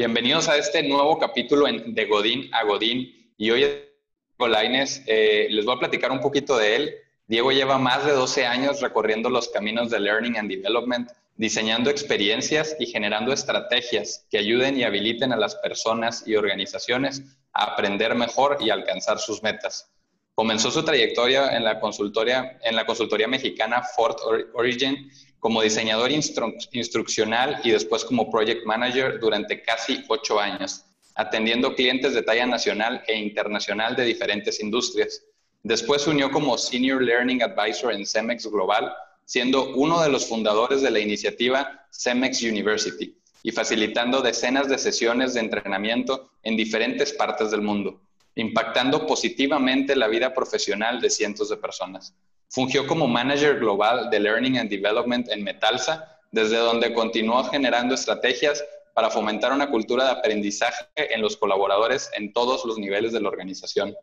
[0.00, 3.34] Bienvenidos a este nuevo capítulo de Godín a Godín.
[3.36, 6.94] Y hoy, Diego Laines, eh, les voy a platicar un poquito de él.
[7.26, 12.76] Diego lleva más de 12 años recorriendo los caminos de Learning and Development, diseñando experiencias
[12.80, 18.56] y generando estrategias que ayuden y habiliten a las personas y organizaciones a aprender mejor
[18.58, 19.92] y alcanzar sus metas.
[20.34, 24.18] Comenzó su trayectoria en la consultoría, en la consultoría mexicana Fort
[24.54, 32.14] Origin como diseñador instruccional y después como project manager durante casi ocho años, atendiendo clientes
[32.14, 35.24] de talla nacional e internacional de diferentes industrias.
[35.62, 38.92] Después se unió como Senior Learning Advisor en Cemex Global,
[39.24, 45.34] siendo uno de los fundadores de la iniciativa Cemex University y facilitando decenas de sesiones
[45.34, 48.00] de entrenamiento en diferentes partes del mundo,
[48.34, 52.14] impactando positivamente la vida profesional de cientos de personas.
[52.52, 58.64] Fungió como manager global de Learning and Development en Metalsa, desde donde continuó generando estrategias
[58.92, 63.28] para fomentar una cultura de aprendizaje en los colaboradores en todos los niveles de la
[63.28, 63.94] organización.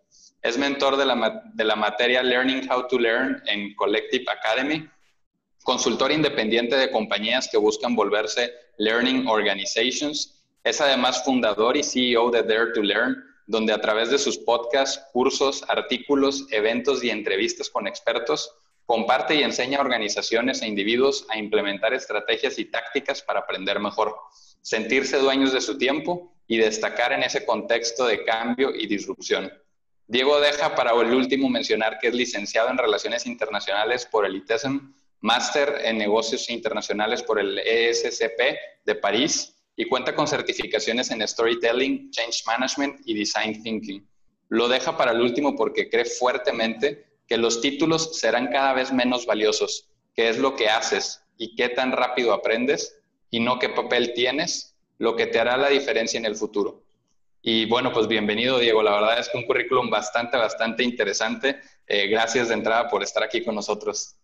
[0.41, 4.87] Es mentor de la, de la materia Learning How to Learn en Collective Academy,
[5.63, 10.41] consultor independiente de compañías que buscan volverse Learning Organizations.
[10.63, 15.01] Es además fundador y CEO de Dare to Learn, donde a través de sus podcasts,
[15.11, 18.53] cursos, artículos, eventos y entrevistas con expertos,
[18.85, 24.15] comparte y enseña a organizaciones e individuos a implementar estrategias y tácticas para aprender mejor,
[24.61, 29.51] sentirse dueños de su tiempo y destacar en ese contexto de cambio y disrupción.
[30.07, 34.93] Diego deja para el último mencionar que es licenciado en Relaciones Internacionales por el ITESM,
[35.19, 38.39] máster en Negocios Internacionales por el ESCP
[38.85, 44.05] de París y cuenta con certificaciones en Storytelling, Change Management y Design Thinking.
[44.49, 49.27] Lo deja para el último porque cree fuertemente que los títulos serán cada vez menos
[49.27, 52.97] valiosos, qué es lo que haces y qué tan rápido aprendes
[53.29, 56.83] y no qué papel tienes, lo que te hará la diferencia en el futuro.
[57.43, 61.59] Y bueno, pues bienvenido Diego, la verdad es que un currículum bastante, bastante interesante.
[61.85, 64.15] Eh, gracias de entrada por estar aquí con nosotros.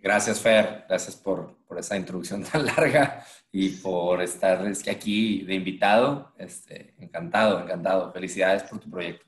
[0.00, 0.84] Gracias, Fer.
[0.88, 6.32] Gracias por, por, esa introducción tan larga y por estar aquí de invitado.
[6.38, 8.10] Este, encantado, encantado.
[8.10, 9.26] Felicidades por tu proyecto.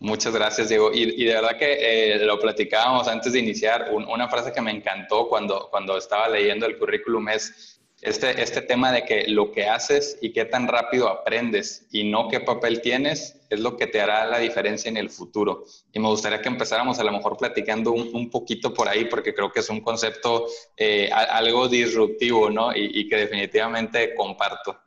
[0.00, 0.90] Muchas gracias, Diego.
[0.92, 3.90] Y, de verdad que eh, lo platicábamos antes de iniciar.
[3.92, 7.73] una frase que me encantó cuando, cuando estaba leyendo el currículum es
[8.04, 12.28] este, este tema de que lo que haces y qué tan rápido aprendes y no
[12.28, 15.64] qué papel tienes es lo que te hará la diferencia en el futuro.
[15.90, 19.50] Y me gustaría que empezáramos a lo mejor platicando un, poquito por ahí, porque creo
[19.50, 22.76] que es un concepto eh, algo disruptivo, ¿no?
[22.76, 24.78] Y, que definitivamente comparto.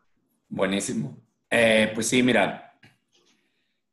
[0.48, 1.18] Buenísimo.
[1.50, 2.78] Eh, pues sí, mira,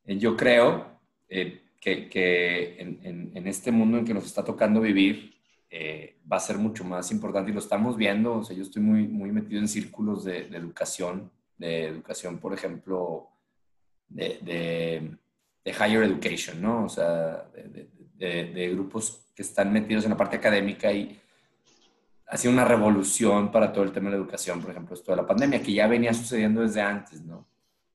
[0.05, 5.34] eh, yo creo que, que en, en, este mundo en que nos está tocando vivir,
[5.77, 8.35] eh, va a ser mucho más importante y lo estamos viendo.
[8.35, 13.27] O sea, yo estoy muy, muy metido en círculos de, educación, de educación, por ejemplo,
[14.07, 14.39] de,
[15.65, 16.85] de, higher education, ¿no?
[16.85, 21.19] O sea, de, grupos que están metidos en la parte académica y
[22.27, 25.17] ha sido una revolución para todo el tema de la educación, por ejemplo, esto de
[25.17, 27.45] la pandemia, que ya venía sucediendo desde antes, ¿no?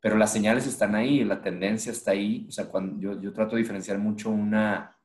[0.03, 2.45] Pero las señales están ahí, la tendencia está ahí.
[2.47, 5.00] O sea, cuando yo, yo trato de diferenciar mucho una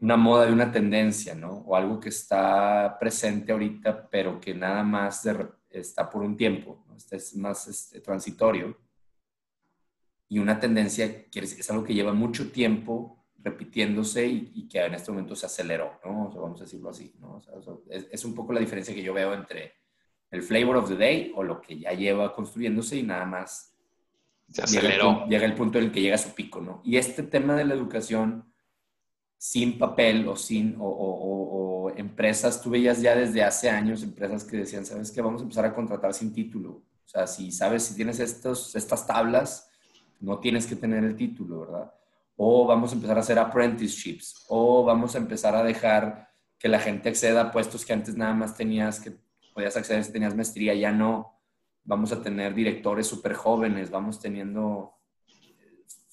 [0.00, 1.64] una moda de una tendencia, ¿no?
[1.66, 5.26] O algo que está presente ahorita, pero que nada más
[5.70, 6.96] está por un tiempo, ¿no?
[6.96, 8.78] Este es más este, transitorio.
[10.28, 15.12] Y una tendencia decir, es algo que lleva mucho tiempo repitiéndose y, que en este
[15.12, 16.26] momento se aceleró, ¿no?
[16.26, 17.36] O sea, vamos a decirlo así, ¿no?
[17.36, 17.54] O sea,
[17.90, 19.74] es, es, un poco la diferencia que yo veo entre
[20.32, 23.76] el flavor of the day o lo que ya lleva construyéndose y nada más
[24.50, 25.26] se aceleró.
[25.26, 26.80] llega el punto en el que llega a su pico, ¿no?
[26.84, 28.52] Y este tema de la educación
[29.38, 34.84] sin papel o sin, o, empresas, tú veías ya desde hace años empresas que decían,
[34.84, 35.22] ¿sabes qué?
[35.22, 36.70] Vamos a empezar a contratar sin título.
[36.70, 39.70] O sea, si sabes, si tienes estos, estas tablas,
[40.20, 41.92] no tienes que tener el título, ¿verdad?
[42.36, 46.28] O vamos a empezar a hacer apprenticeships, o vamos a empezar a dejar
[46.58, 49.12] que la gente acceda a puestos que antes nada más tenías que
[49.54, 51.40] podías acceder si tenías maestría, ya no.
[51.84, 54.95] Vamos a tener directores súper jóvenes, vamos teniendo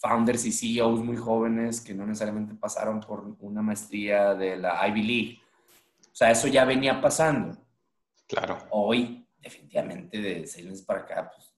[0.03, 5.01] founders y CEOs muy jóvenes que no necesariamente pasaron por una maestría de la Ivy
[5.03, 5.39] League.
[6.11, 7.57] O sea, eso ya venía pasando.
[8.27, 8.57] Claro.
[8.71, 11.55] Hoy, definitivamente, de seis meses para acá, pues,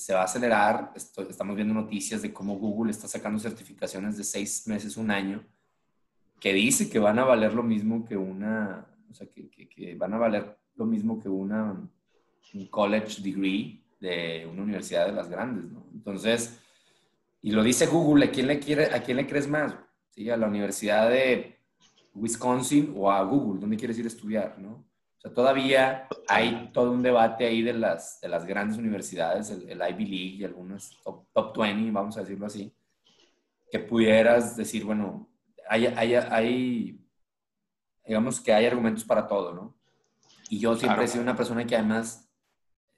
[0.00, 0.92] se va a acelerar.
[0.94, 5.44] estamos viendo noticias de cómo Google está sacando certificaciones de seis meses, un año,
[6.38, 10.14] que dice que van a valer lo mismo que una, o sea, que, que van
[10.14, 11.72] a valer lo mismo que una,
[12.54, 15.84] un college degree de una universidad de las grandes, ¿no?
[15.92, 16.60] Entonces,
[17.40, 19.74] y lo dice Google, ¿a quién le, quiere, a quién le crees más?
[20.10, 20.28] ¿Sí?
[20.30, 21.60] ¿A la Universidad de
[22.14, 23.60] Wisconsin o a Google?
[23.60, 24.58] ¿Dónde quieres ir a estudiar?
[24.58, 24.88] ¿no?
[25.18, 29.80] O sea, todavía hay todo un debate ahí de las, de las grandes universidades, el,
[29.80, 32.72] Ivy League y algunas top, top 20, vamos a decirlo así,
[33.70, 35.28] que pudieras decir, bueno,
[35.68, 37.04] hay, hay, hay,
[38.06, 39.76] digamos que hay argumentos para todo, ¿no?
[40.50, 42.30] Y yo siempre he sido una persona que además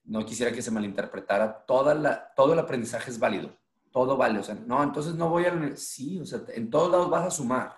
[0.05, 3.57] no quisiera que se malinterpretara, toda la, todo el aprendizaje es válido,
[3.91, 6.91] todo vale, o sea, no, entonces no voy a la sí, o sea, en todos
[6.91, 7.77] lados vas a sumar.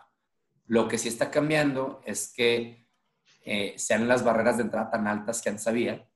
[0.67, 2.87] Lo que sí está cambiando es que
[3.45, 6.07] eh, sean las barreras de entrada tan altas que antes había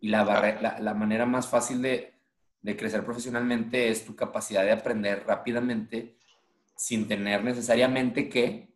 [0.00, 2.14] y la, la, manera más fácil de,
[2.62, 6.16] de crecer profesionalmente es tu capacidad de aprender rápidamente
[6.76, 8.74] sin tener necesariamente que,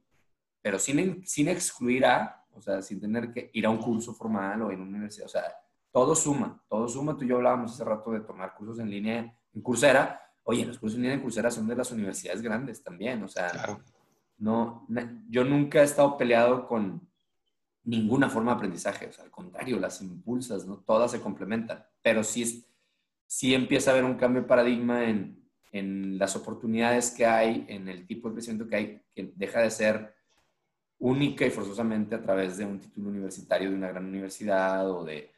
[0.63, 4.63] pero sin, sin excluir a, o sea, sin tener que ir a un curso formal
[4.63, 5.45] o en una universidad, o sea,
[5.91, 7.17] todo suma, todo suma.
[7.17, 10.21] Tú y yo hablábamos hace rato de tomar cursos en línea en Coursera.
[10.51, 13.79] Oye, los cursos en línea en Coursera son de las universidades grandes también, o sea,
[14.39, 14.87] no,
[15.29, 17.07] yo nunca he estado peleado con
[17.85, 20.79] ninguna forma de aprendizaje, o sea, al contrario, las impulsas, ¿no?
[20.79, 22.65] Todas se complementan, pero sí,
[23.27, 27.87] sí empieza a haber un cambio de paradigma en, en las oportunidades que hay, en
[27.87, 30.15] el tipo de crecimiento que hay, que deja de ser
[30.99, 35.31] única y forzosamente a través de un título universitario de una gran universidad o de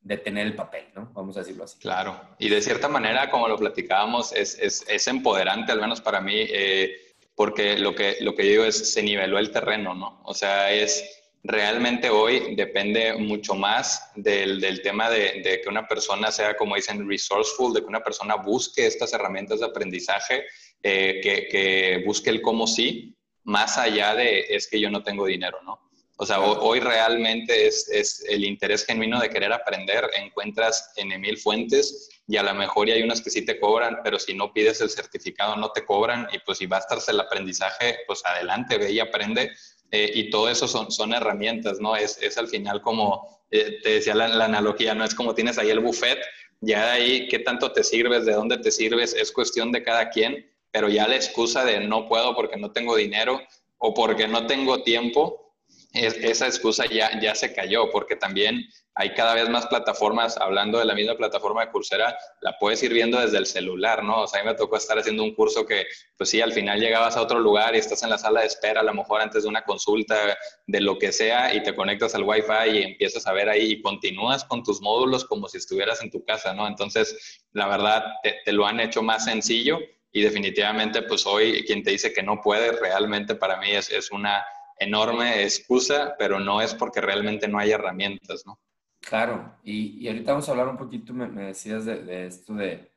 [0.00, 1.10] de tener el papel, ¿no?
[1.12, 1.78] Vamos a decirlo así.
[1.78, 6.20] Claro, y de cierta manera, como lo platicábamos, es, es, es empoderante, al menos para
[6.20, 10.20] mí, eh, porque lo que, lo que digo es, se niveló el terreno, ¿no?
[10.24, 11.04] O sea, es
[11.42, 16.74] realmente hoy depende mucho más del, del tema de, de, que una persona sea, como
[16.74, 20.46] dicen, resourceful, de que una persona busque estas herramientas de aprendizaje,
[20.82, 25.26] eh, que, que busque el cómo sí, más allá de es que yo no tengo
[25.26, 25.87] dinero, ¿no?
[26.20, 30.10] O sea, hoy realmente es, el interés genuino de querer aprender.
[30.16, 34.18] Encuentras en mil fuentes y a lo mejor hay unas que sí te cobran, pero
[34.18, 37.20] si no pides el certificado no te cobran y pues si va a estarse el
[37.20, 39.52] aprendizaje, pues adelante, ve y aprende.
[39.92, 41.94] Eh, y todo eso son, son herramientas, ¿no?
[41.94, 45.04] Es, es al final como, eh, te decía la, la, analogía, ¿no?
[45.04, 46.18] Es como tienes ahí el buffet,
[46.60, 50.10] ya de ahí qué tanto te sirves, de dónde te sirves, es cuestión de cada
[50.10, 53.40] quien, pero ya la excusa de no puedo porque no tengo dinero
[53.78, 55.47] o porque no tengo tiempo,
[55.92, 60.84] esa excusa ya, ya se cayó, porque también hay cada vez más plataformas, hablando de
[60.84, 64.22] la misma plataforma de Coursera, la puedes ir viendo desde el celular, ¿no?
[64.22, 65.86] O sea, a mí me tocó estar haciendo un curso que,
[66.16, 68.80] pues sí, al final llegabas a otro lugar y estás en la sala de espera,
[68.80, 70.36] a lo mejor antes de una consulta,
[70.66, 73.82] de lo que sea, y te conectas al Wi-Fi y empiezas a ver ahí y
[73.82, 76.66] continúas con tus módulos como si estuvieras en tu casa, ¿no?
[76.66, 78.04] Entonces, la verdad,
[78.44, 79.78] te, lo han hecho más sencillo
[80.10, 84.10] y definitivamente, pues hoy quien te dice que no puede, realmente para mí es, es
[84.10, 84.44] una
[84.78, 88.58] enorme excusa, pero no es porque realmente no hay herramientas, ¿no?
[89.00, 92.92] Claro, y, y ahorita vamos a hablar un poquito, me, decías de, esto de,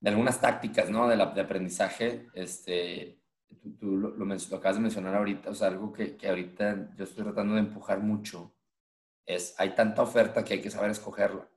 [0.00, 1.08] de, algunas tácticas, ¿no?
[1.08, 3.20] De, la, de aprendizaje, este,
[3.78, 7.24] tú, lo, lo, acabas de mencionar ahorita, o sea, algo que, que ahorita yo estoy
[7.24, 8.54] tratando de empujar mucho,
[9.26, 11.48] es, hay tanta oferta que hay que saber escogerla,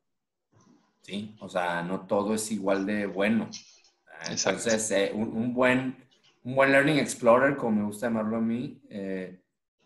[1.02, 1.36] ¿sí?
[1.40, 3.50] O sea, no todo es igual de bueno.
[4.30, 6.11] Entonces, eh, un, un buen
[6.44, 9.42] un buen Learning Explorer, como me gusta llamarlo a mí, eh,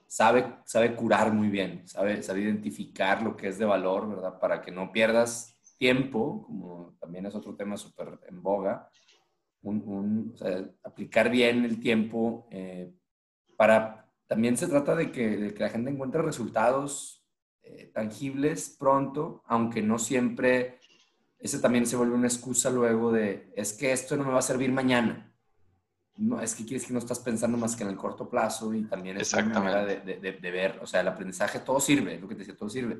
[0.08, 4.40] sabe, sabe curar muy bien, sabe, sabe identificar lo que es de valor, ¿verdad?
[4.40, 8.90] Para que no pierdas tiempo, como también es otro tema súper en boga,
[9.64, 12.94] un, o sea, aplicar bien el tiempo eh,
[13.58, 17.26] para, también se trata de que, de que, la gente encuentre resultados
[17.64, 20.80] eh, tangibles pronto, aunque no siempre,
[21.40, 24.44] ese también se vuelve una excusa luego de, es que esto no me va a
[24.44, 25.35] servir mañana
[26.18, 28.84] no, es que quieres que no estás pensando más que en el corto plazo y
[28.84, 32.28] también es una manera de, de, de, ver, o sea, el aprendizaje todo sirve, lo
[32.28, 33.00] que te decía, todo sirve,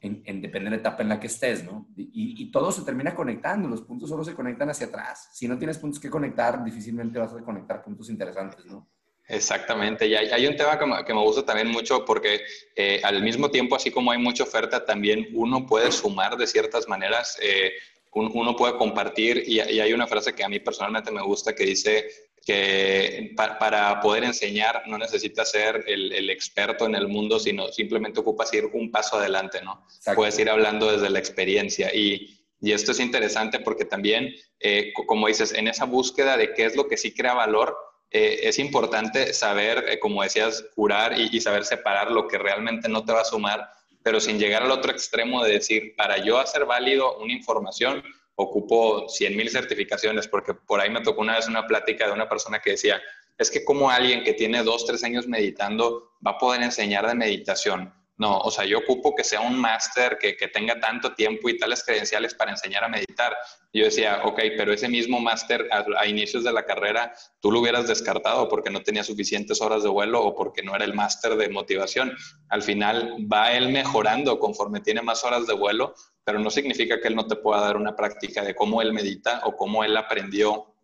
[0.00, 1.86] en, en depende de la etapa en la que estés, ¿no?
[1.96, 5.30] Y, y, todo se termina conectando, los puntos solo se conectan hacia atrás.
[5.32, 8.86] Si no tienes puntos que conectar, difícilmente vas a conectar puntos interesantes, ¿no?
[9.28, 12.40] Exactamente, y hay, hay un tema que me, que me, gusta también mucho porque
[12.74, 16.88] eh, al mismo tiempo, así como hay mucha oferta, también uno puede sumar de ciertas
[16.88, 17.38] maneras.
[17.40, 17.72] Eh,
[18.14, 22.06] uno puede compartir y, hay una frase que a mí personalmente me gusta que dice
[22.44, 28.52] que para poder enseñar no necesitas ser el, experto en el mundo, sino simplemente ocupas
[28.52, 29.86] ir un paso adelante, ¿no?
[30.14, 35.28] Puedes ir hablando desde la experiencia y, y esto es interesante porque también, eh, como
[35.28, 37.76] dices, en esa búsqueda de qué es lo que sí crea valor,
[38.10, 42.88] eh, es importante saber, eh, como decías, curar y, y saber separar lo que realmente
[42.88, 43.68] no te va a sumar,
[44.02, 48.02] pero sin llegar al otro extremo de decir, para yo hacer válido una información,
[48.36, 52.28] ocupo 100 mil certificaciones, porque por ahí me tocó una vez una plática de una
[52.28, 53.00] persona que decía,
[53.38, 57.14] es que como alguien que tiene dos, tres años meditando va a poder enseñar de
[57.14, 61.48] meditación, No, o sea, yo ocupo que sea un máster que, que, tenga tanto tiempo
[61.48, 63.34] y tales credenciales para enseñar a meditar.
[63.72, 67.88] Yo decía, ok, pero ese mismo máster a, inicios de la carrera tú lo hubieras
[67.88, 71.48] descartado porque no tenía suficientes horas de vuelo o porque no era el máster de
[71.48, 72.14] motivación.
[72.50, 75.94] Al final va él mejorando conforme tiene más horas de vuelo,
[76.24, 79.42] pero no significa que él no te pueda dar una práctica de cómo él medita
[79.44, 80.74] o cómo él aprendió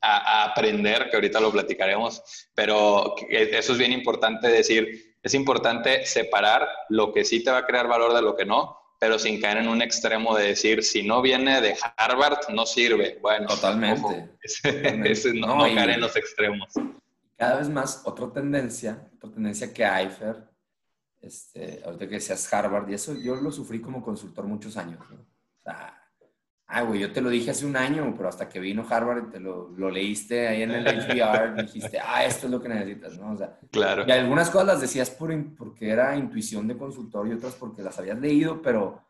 [0.00, 2.22] a, aprender, que ahorita lo platicaremos,
[2.54, 7.66] pero eso es bien importante decir, es importante separar lo que sí te va a
[7.66, 11.02] crear valor de lo que no, pero sin caer en un extremo de decir, si
[11.02, 13.18] no viene de Harvard, no sirve.
[13.20, 14.30] Bueno, totalmente.
[15.34, 16.72] no, caer en los extremos.
[17.36, 20.36] Cada vez más, otra tendencia, otra tendencia que hay, Fer,
[21.24, 25.00] este, ahorita que decías Harvard, y eso yo lo sufrí como consultor muchos años.
[25.10, 26.04] O sea,
[26.66, 29.38] Ah, güey, yo te lo dije hace un año, pero hasta que vino Harvard, te
[29.38, 33.32] lo, lo leíste ahí en el HBR, dijiste, ah, esto es lo que necesitas, ¿no?
[33.32, 34.04] O sea, claro.
[34.06, 37.98] Y algunas cosas las decías por, porque era intuición de consultor y otras porque las
[37.98, 39.02] habías leído, pero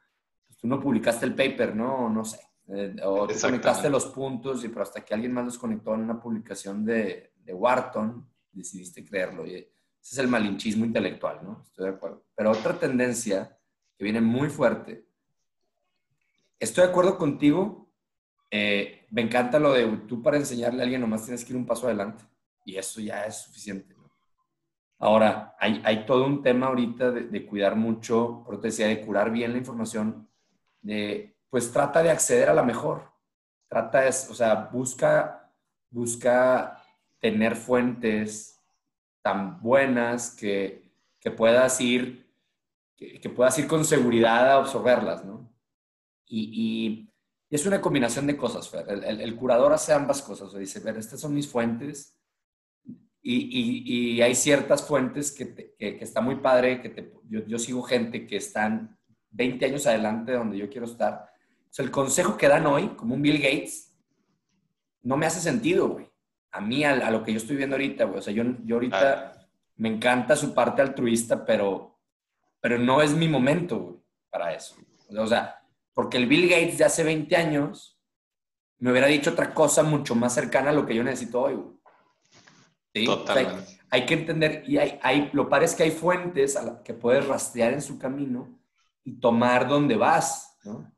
[0.46, 2.10] pues, tú no publicaste el paper, ¿no?
[2.10, 2.40] No sé.
[2.68, 6.00] Eh, o te conectaste los puntos, y pero hasta que alguien más los conectó en
[6.00, 9.46] una publicación de, de Wharton, decidiste creerlo.
[9.46, 9.66] Y
[10.04, 11.62] ese es el malinchismo intelectual, ¿no?
[11.64, 12.24] Estoy de acuerdo.
[12.36, 13.58] Pero otra tendencia
[13.96, 15.06] que viene muy fuerte
[16.58, 17.92] estoy de acuerdo contigo.
[18.50, 21.66] Eh, me encanta lo de tú para enseñarle a alguien nomás tienes que ir un
[21.66, 22.24] paso adelante
[22.64, 23.94] y eso ya es suficiente.
[24.98, 29.52] Ahora, hay, todo un tema ahorita de, cuidar mucho, pero te decía, de curar bien
[29.52, 30.30] la información,
[30.80, 33.12] de, pues trata de acceder a la mejor.
[33.68, 35.52] Trata de, o sea, busca,
[35.90, 36.82] busca
[37.20, 38.53] tener fuentes
[39.24, 42.30] tan buenas que, que puedas ir,
[42.94, 45.50] que, que puedas con seguridad a absorberlas, ¿no?
[46.26, 47.10] Y,
[47.50, 48.84] es una combinación de cosas, Fer.
[48.88, 50.52] El, curador hace ambas cosas.
[50.52, 52.18] O dice, ver, estas son mis fuentes.
[53.22, 58.98] Y, hay ciertas fuentes que, que, está muy padre, que yo, sigo gente que están
[59.30, 61.30] 20 años adelante de donde yo quiero estar.
[61.78, 63.96] O el consejo que dan hoy, como un Bill Gates,
[65.02, 66.10] no me hace sentido, güey.
[66.54, 68.20] A mí, a, lo que yo estoy viendo ahorita, güey.
[68.20, 71.98] O sea, yo, yo ahorita me encanta su parte altruista, pero,
[72.60, 73.96] pero no es mi momento, güey,
[74.30, 74.76] para eso.
[75.18, 75.60] O sea,
[75.92, 77.98] porque el Bill Gates de hace 20 años
[78.78, 81.58] me hubiera dicho otra cosa mucho más cercana a lo que yo necesito hoy.
[82.94, 83.04] ¿Sí?
[83.04, 83.80] Totalmente.
[83.90, 86.94] hay, que entender, y hay, hay, lo padre es que hay fuentes a las que
[86.94, 88.60] puedes rastrear en su camino
[89.02, 90.94] y tomar donde vas, ¿no?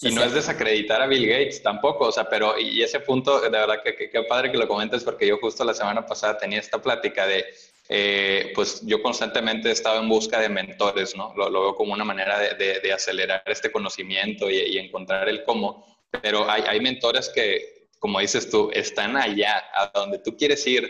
[0.00, 3.50] Y no es desacreditar a Bill Gates tampoco, o sea, pero y ese punto, de
[3.50, 6.80] verdad que qué padre que lo comentes porque yo justo la semana pasada tenía esta
[6.80, 7.44] plática de
[7.90, 11.32] eh, pues yo constantemente he estado en busca de mentores, ¿no?
[11.34, 15.86] Lo, veo como una manera de, acelerar este conocimiento y, encontrar el cómo.
[16.22, 20.86] Pero hay, hay mentores que, como dices tú, están allá, a donde tú quieres ir,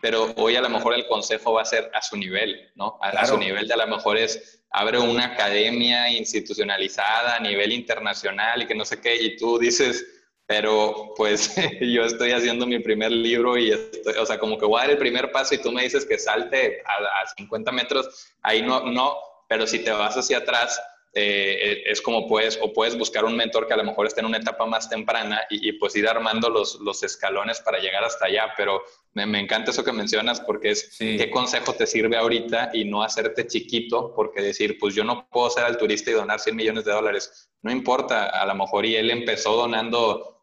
[0.00, 2.98] pero hoy a lo mejor el consejo va a ser a su nivel, ¿no?
[3.00, 7.72] A, a, su nivel de a lo mejor es abre una academia institucionalizada a nivel
[7.72, 10.06] internacional y que no sé qué, y tú dices,
[10.46, 14.78] pero pues yo estoy haciendo mi primer libro y, estoy, o sea, como que voy
[14.78, 18.32] a dar el primer paso y tú me dices que salte a, a 50 metros,
[18.42, 19.16] ahí no, no,
[19.48, 20.80] pero si te vas hacia atrás,
[21.14, 24.26] eh, es como puedes, o puedes buscar un mentor que a lo mejor esté en
[24.26, 28.52] una etapa más temprana y, pues ir armando los, los, escalones para llegar hasta allá,
[28.56, 28.82] pero
[29.14, 33.02] me, me encanta eso que mencionas porque es qué consejo te sirve ahorita y no
[33.02, 36.92] hacerte chiquito porque decir, pues yo no puedo ser turista y donar 100 millones de
[36.92, 40.38] dólares, no importa, a lo mejor y él empezó donando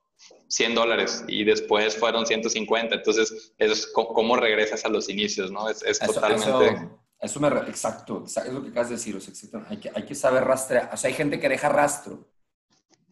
[0.47, 2.95] 100 dólares y después fueron 150.
[2.95, 5.69] Entonces, es cómo regresas a los inicios, ¿no?
[5.69, 6.67] Es, totalmente...
[6.67, 7.04] Eso,
[7.39, 7.47] me...
[7.69, 9.17] Exacto, es lo que acabas de decir.
[9.67, 10.89] hay, que, hay que saber rastrear.
[10.93, 12.27] O sea, hay gente que deja rastro.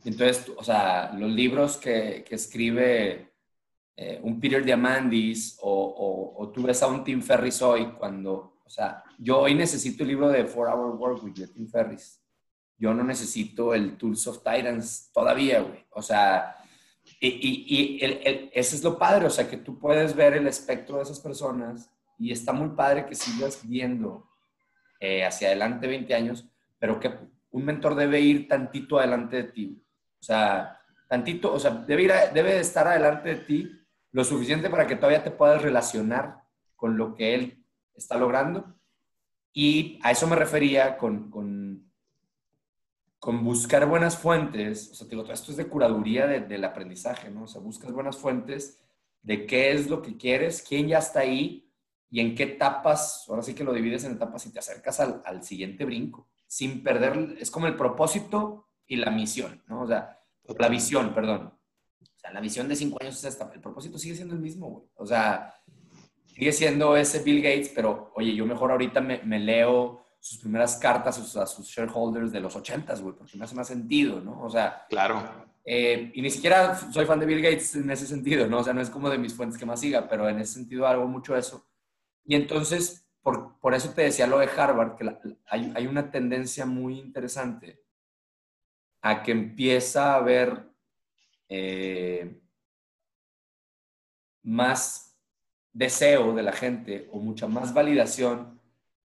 [0.06, 3.34] Entonces, o sea, los libros que, que escribe
[3.96, 8.60] eh, un Peter Diamandis o, o, o, tú ves a un Tim Ferris hoy cuando,
[8.66, 12.22] o sea, yo hoy necesito el libro de Four Hour Work Week de Tim Ferris.
[12.78, 15.86] Yo no necesito el Tools of Titans todavía, güey.
[15.92, 16.58] O sea,
[17.20, 18.00] y, y,
[18.54, 21.90] ese es lo padre, o sea, que tú puedes ver el espectro de esas personas
[22.18, 24.30] y está muy padre que sigas viendo
[25.00, 26.48] eh, hacia adelante 20 años,
[26.80, 27.12] pero que
[27.52, 29.84] un mentor debe ir tantito adelante de ti.
[30.20, 33.72] O sea, tantito, o sea, debe, ir debe estar adelante de ti
[34.12, 36.44] lo suficiente para que todavía te puedas relacionar
[36.76, 37.66] con lo que él
[37.96, 38.76] está logrando.
[39.52, 41.74] Y a eso me refería con, con
[43.24, 47.44] con buscar buenas fuentes, o sea, te digo, esto es de curaduría del aprendizaje, ¿no?
[47.44, 48.82] O sea, buscas buenas fuentes
[49.22, 51.63] de qué es lo que quieres, quién ya está ahí
[52.14, 55.44] y en qué etapas, ahora sí que lo divides en etapas y te acercas al,
[55.44, 59.82] siguiente brinco, sin perder, es como el propósito y la misión, ¿no?
[59.82, 60.20] O sea,
[60.60, 61.58] la visión, perdón.
[62.00, 64.70] O sea, la visión de cinco años es esta, el propósito sigue siendo el mismo,
[64.70, 64.84] güey.
[64.94, 65.56] O sea,
[66.28, 70.76] sigue siendo ese Bill Gates, pero oye, yo mejor ahorita me, me leo sus primeras
[70.76, 74.40] cartas a sus, shareholders de los 80s, güey, porque me hace más sentido, ¿no?
[74.44, 75.48] O sea, claro.
[75.66, 78.60] Eh, y ni siquiera soy fan de Bill Gates en ese sentido, ¿no?
[78.60, 80.86] O sea, no es como de mis fuentes que más siga, pero en ese sentido
[80.86, 81.66] hago mucho eso.
[82.26, 86.66] Y entonces, por, por eso te decía lo de Harvard, que hay, hay, una tendencia
[86.66, 87.82] muy interesante
[89.02, 90.70] a que empieza a haber
[91.50, 92.42] eh,
[94.44, 95.18] más
[95.72, 98.62] deseo de la gente o mucha más validación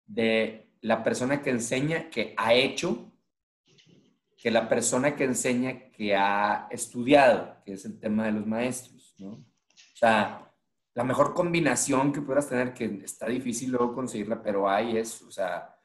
[0.06, 3.10] de la persona que enseña que ha hecho
[4.44, 9.14] que la persona que enseña que ha estudiado, que es el tema de los maestros,
[9.18, 9.28] ¿no?
[9.30, 10.52] O sea,
[10.94, 15.30] la mejor combinación que puedas tener, que está difícil luego conseguirla, pero hay es, o
[15.30, 15.76] sea,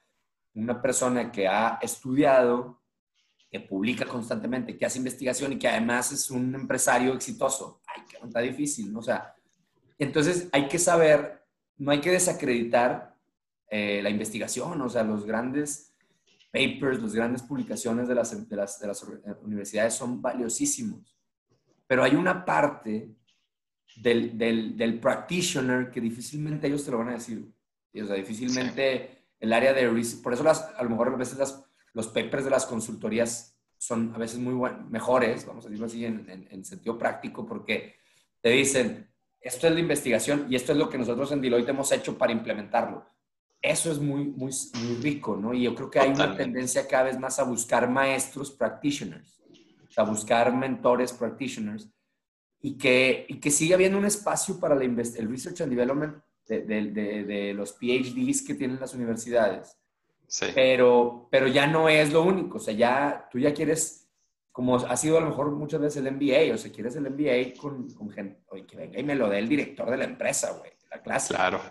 [0.53, 2.83] una persona que ha estudiado,
[3.49, 7.81] que publica constantemente, que hace investigación y que además es un empresario exitoso.
[7.87, 8.99] Ay, que está difícil, ¿no?
[8.99, 9.33] O sea,
[9.97, 11.43] entonces hay que saber,
[11.77, 13.15] no hay que desacreditar
[13.71, 15.95] eh, la investigación, o sea, los grandes
[16.51, 19.03] papers, las grandes publicaciones de las, de las, de las
[19.41, 21.17] universidades son valiosísimos.
[21.87, 23.15] Pero hay una parte
[23.97, 27.51] del, del, del, practitioner que difícilmente ellos te lo van a decir.
[27.93, 29.87] O sea, difícilmente el área de
[30.23, 34.13] Por eso las, a lo mejor a veces las, los papers de las consultorías son
[34.13, 34.53] a veces muy
[34.89, 37.95] mejores, vamos a decirlo así, en, en, sentido práctico, porque
[38.41, 41.91] te dicen, esto es la investigación y esto es lo que nosotros en Deloitte hemos
[41.91, 43.05] hecho para implementarlo
[43.61, 44.51] eso es muy, muy,
[44.83, 45.53] muy rico, ¿no?
[45.53, 49.41] Y yo creo que hay una tendencia cada vez más a buscar maestros practitioners,
[49.97, 51.89] a buscar mentores practitioners,
[52.61, 56.15] y que, y que sigue habiendo un espacio para la el research and development
[56.47, 59.77] de, de, de, los PhDs que tienen las universidades.
[60.27, 60.47] Sí.
[60.53, 64.07] Pero, pero ya no es lo único, o sea, ya tú ya quieres,
[64.51, 67.59] como ha sido a lo mejor muchas veces el MBA, o sea, quieres el MBA
[67.59, 70.51] con, con gente, oye, que venga y me lo dé el director de la empresa,
[70.51, 71.33] güey la clase.
[71.33, 71.61] Claro.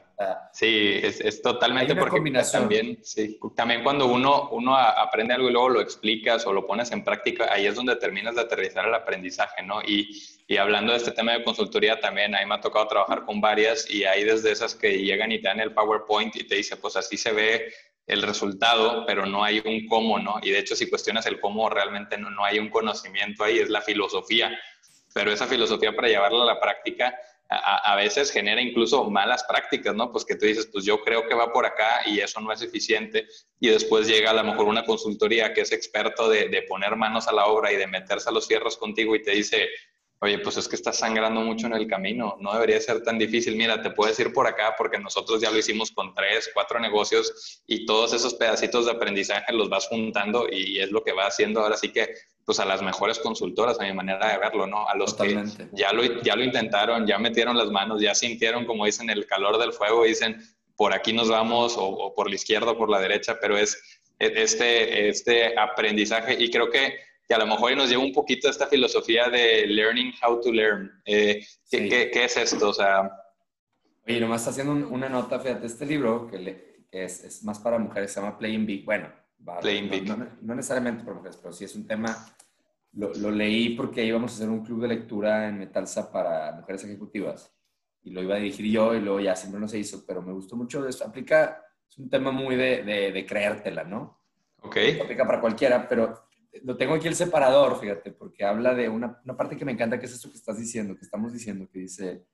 [0.53, 2.21] sí, es, es totalmente porque
[2.53, 6.93] también, sí, también cuando uno, uno aprende algo y luego lo explicas o lo pones
[6.93, 9.83] en práctica, ahí es donde terminas de aterrizar el aprendizaje, ¿no?
[9.83, 10.09] Y,
[10.47, 13.41] y hablando de este tema de consultoría también, a mí me ha tocado trabajar con
[13.41, 16.77] varias y hay desde esas que llegan y te dan el PowerPoint y te dice,
[16.77, 17.73] pues así se ve
[18.07, 20.37] el resultado, pero no hay un cómo, ¿no?
[20.43, 23.69] Y de hecho, si cuestionas el cómo, realmente no, no hay un conocimiento ahí, es
[23.69, 24.59] la filosofía.
[25.13, 27.15] Pero esa filosofía para llevarla a la práctica
[27.51, 30.13] a, veces genera incluso malas prácticas, ¿no?
[30.13, 32.61] Pues que tú dices, pues yo creo que va por acá y eso no es
[32.61, 33.27] eficiente.
[33.59, 37.33] Y después llega a lo mejor una consultoría que es experto de, poner manos a
[37.33, 39.67] la obra y de meterse a los fierros contigo y te dice,
[40.21, 43.57] oye, pues es que estás sangrando mucho en el camino, no debería ser tan difícil,
[43.57, 47.63] mira, te puedes ir por acá porque nosotros ya lo hicimos con tres, cuatro negocios
[47.67, 51.61] y todos esos pedacitos de aprendizaje los vas juntando y es lo que va haciendo
[51.61, 52.15] ahora sí que
[52.49, 54.89] pues a las mejores consultoras, a mi manera de verlo, ¿no?
[54.89, 58.87] A los que ya lo, ya lo intentaron, ya metieron las manos, ya sintieron, como
[58.87, 60.41] dicen, el calor del fuego, dicen,
[60.75, 65.11] por aquí nos vamos, o, por la izquierda o por la derecha, pero es este,
[65.11, 66.95] este aprendizaje y creo que,
[67.29, 70.51] que a lo mejor nos lleva un poquito a esta filosofía de learning how to
[70.51, 70.91] learn.
[71.05, 72.71] Eh, ¿qué, ¿qué, es esto?
[72.71, 73.13] O sea...
[74.07, 78.11] Oye, nomás está haciendo una nota, fíjate, este libro que, es, es, más para mujeres,
[78.11, 78.87] se llama Playing Big.
[78.87, 79.13] Bueno,
[79.61, 80.09] Playing Big.
[80.09, 82.17] No, no, necesariamente para mujeres, pero sí es un tema
[82.93, 87.55] lo, leí porque íbamos a hacer un club de lectura en Metalsa para mujeres ejecutivas
[88.03, 90.33] y lo iba a dirigir yo y luego ya siempre no se hizo, pero me
[90.33, 91.05] gustó mucho eso.
[91.05, 94.21] Aplica, es un tema muy de, de, creértela, ¿no?
[94.63, 94.77] Ok.
[95.03, 96.29] Aplica para cualquiera, pero
[96.63, 99.99] lo tengo aquí el separador, fíjate, porque habla de una, una parte que me encanta,
[99.99, 102.25] que es esto que estás diciendo, que estamos diciendo, que dice,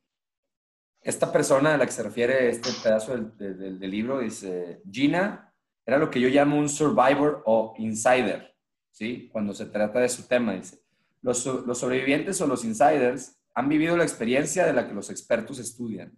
[1.01, 5.55] esta persona a la que se refiere este pedazo del, del libro, dice, Gina
[5.87, 8.54] era lo que yo llamo un survivor o insider.
[8.94, 9.28] ¿Sí?
[9.33, 10.78] Cuando se trata de su tema, dice,
[11.20, 15.59] los, los sobrevivientes o los insiders han vivido la experiencia de la que los expertos
[15.59, 16.16] estudian.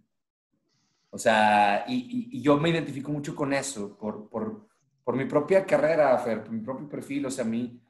[1.09, 4.67] O sea, y, y, yo me identifico mucho con eso, por, por,
[5.03, 7.25] por, mi propia carrera, Fer, por mi propio perfil.
[7.25, 7.81] O sea, a mí,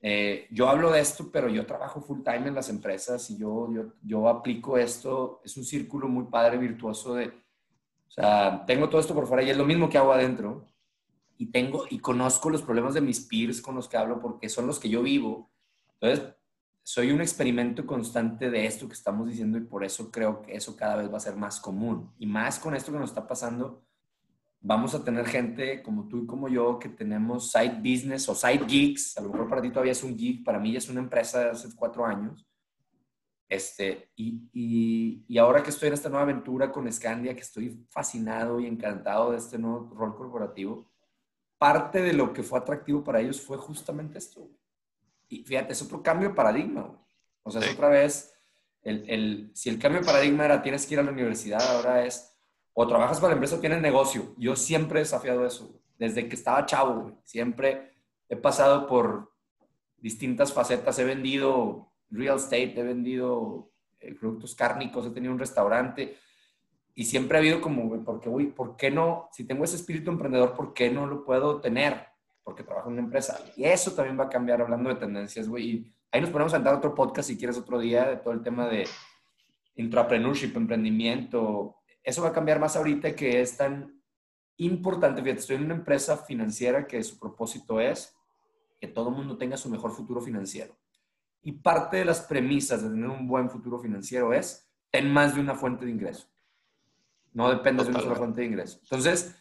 [0.00, 3.70] eh, yo hablo de esto, pero yo trabajo full time en las empresas y yo,
[3.72, 5.42] yo, yo aplico esto.
[5.44, 9.50] Es un círculo muy padre, virtuoso de, o sea, tengo todo esto por fuera y
[9.50, 10.71] es lo mismo que hago adentro
[11.42, 14.68] y tengo y conozco los problemas de mis peers con los que hablo porque son
[14.68, 15.50] los que yo vivo.
[16.00, 16.36] Entonces,
[16.84, 20.76] soy un experimento constante de esto que estamos diciendo y por eso creo que eso
[20.76, 22.14] cada vez va a ser más común.
[22.16, 23.84] Y más con esto que nos está pasando,
[24.60, 28.64] vamos a tener gente como tú y como yo que tenemos side business o side
[28.68, 29.18] gigs.
[29.18, 31.40] A lo mejor para ti todavía es un gig, para mí ya es una empresa
[31.40, 32.46] de hace cuatro años.
[33.48, 37.84] Este, y, y, y, ahora que estoy en esta nueva aventura con Scandia, que estoy
[37.90, 40.91] fascinado y encantado de este nuevo rol corporativo,
[41.62, 44.50] parte de lo que fue atractivo para ellos fue justamente esto.
[45.28, 47.00] Y fíjate, es otro cambio de paradigma.
[47.44, 48.34] O sea, es otra vez,
[48.82, 52.04] el, el, si el cambio de paradigma era tienes que ir a la universidad, ahora
[52.04, 52.36] es
[52.72, 54.34] o trabajas para la empresa o tienes negocio.
[54.38, 55.80] Yo siempre he desafiado eso.
[55.96, 57.92] desde que estaba chavo, Siempre
[58.28, 59.32] he pasado por
[59.98, 60.98] distintas facetas.
[60.98, 63.70] He vendido real estate, he vendido
[64.00, 66.16] eh, productos cárnicos, he tenido un restaurante
[66.94, 69.28] y siempre ha habido como, güey, porque, güey, ¿por qué no?
[69.32, 72.06] Si tengo ese espíritu emprendedor, ¿por qué no lo puedo tener?
[72.42, 73.38] Porque trabajo en una empresa.
[73.56, 75.90] Y eso también va a cambiar hablando de tendencias, güey.
[76.10, 78.68] Ahí nos ponemos a entrar otro podcast si quieres otro día de todo el tema
[78.68, 78.86] de
[79.76, 81.76] intrapreneurship, emprendimiento.
[82.02, 84.02] Eso va a cambiar más ahorita que es tan
[84.58, 85.22] importante.
[85.22, 88.14] Fíjate, estoy en una empresa financiera que su propósito es
[88.78, 90.76] que todo el mundo tenga su mejor futuro financiero.
[91.40, 95.40] Y parte de las premisas de tener un buen futuro financiero es ten más de
[95.40, 96.31] una fuente de ingreso.
[97.32, 98.78] No dependes de una sola fuente de ingreso.
[98.82, 99.34] Entonces,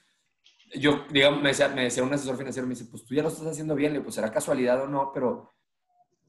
[0.75, 3.30] yo, digamos, me decía, me decía un asesor financiero, me dice, pues tú ya lo
[3.30, 5.51] estás haciendo bien, le pues será casualidad o no, pero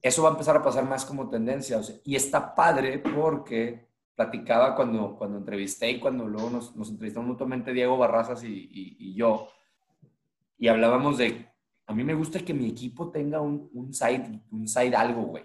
[0.00, 1.80] eso va a empezar a pasar más como tendencia.
[2.04, 7.72] y está padre porque platicaba cuando, cuando entrevisté y cuando luego nos, nos entrevistamos mutuamente
[7.72, 9.48] Diego Barrazas y, y, yo,
[10.58, 11.48] y hablábamos de,
[11.86, 15.44] a mí me gusta que mi equipo tenga un, un side, un side algo, güey.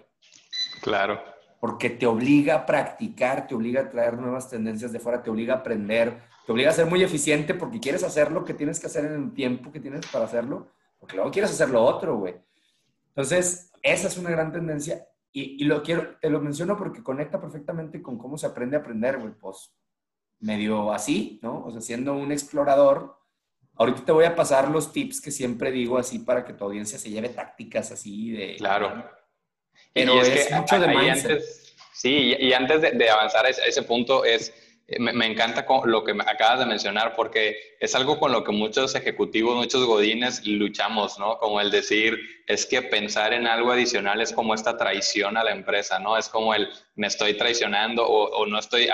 [0.82, 1.20] Claro.
[1.60, 5.54] Porque te obliga a practicar, te obliga a traer nuevas tendencias de fuera, te obliga
[5.54, 8.86] a aprender, te obliga a ser muy eficiente porque quieres hacer lo que tienes que
[8.86, 10.68] hacer en el tiempo que tienes para hacerlo,
[10.98, 12.36] porque luego quieres hacer lo otro, güey.
[13.08, 18.02] Entonces, esa es una gran tendencia y, lo quiero, te lo menciono porque conecta perfectamente
[18.02, 19.34] con cómo se aprende a aprender, güey.
[19.34, 19.74] Pues
[20.40, 21.64] medio así, ¿no?
[21.64, 23.16] O sea, siendo un explorador,
[23.74, 26.98] ahorita te voy a pasar los tips que siempre digo así para que tu audiencia
[26.98, 28.56] se lleve tácticas así de...
[28.56, 29.04] Claro.
[29.92, 31.42] Pero es, mucho de mindset.
[31.92, 34.52] sí, y antes de, avanzar a ese punto es
[34.96, 39.54] me, encanta lo que acabas de mencionar porque es algo con lo que muchos ejecutivos,
[39.54, 41.36] muchos godines luchamos, ¿no?
[41.36, 45.50] Como el decir, es que pensar en algo adicional es como esta traición a la
[45.50, 46.16] empresa, ¿no?
[46.16, 48.88] Es como el, me estoy traicionando o, no estoy,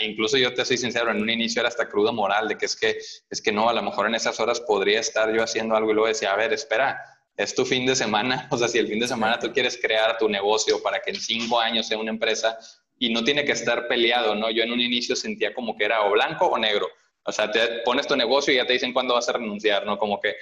[0.00, 2.74] incluso yo te soy sincero, en un inicio era hasta crudo moral de que es
[2.74, 2.96] que,
[3.28, 5.94] es que no, a lo mejor en esas horas podría estar yo haciendo algo y
[5.94, 6.98] luego decía, a ver, espera,
[7.36, 10.18] es tu fin de semana, o sea, si el fin de semana tú quieres crear
[10.18, 12.58] tu negocio para que en cinco años sea una empresa,
[12.98, 14.50] y no tiene que estar peleado, ¿no?
[14.50, 16.88] Yo en un inicio sentía como que era o blanco o negro.
[17.24, 19.98] O sea, te pones tu negocio y ya te dicen cuándo vas a renunciar, ¿no?
[19.98, 20.36] Como que,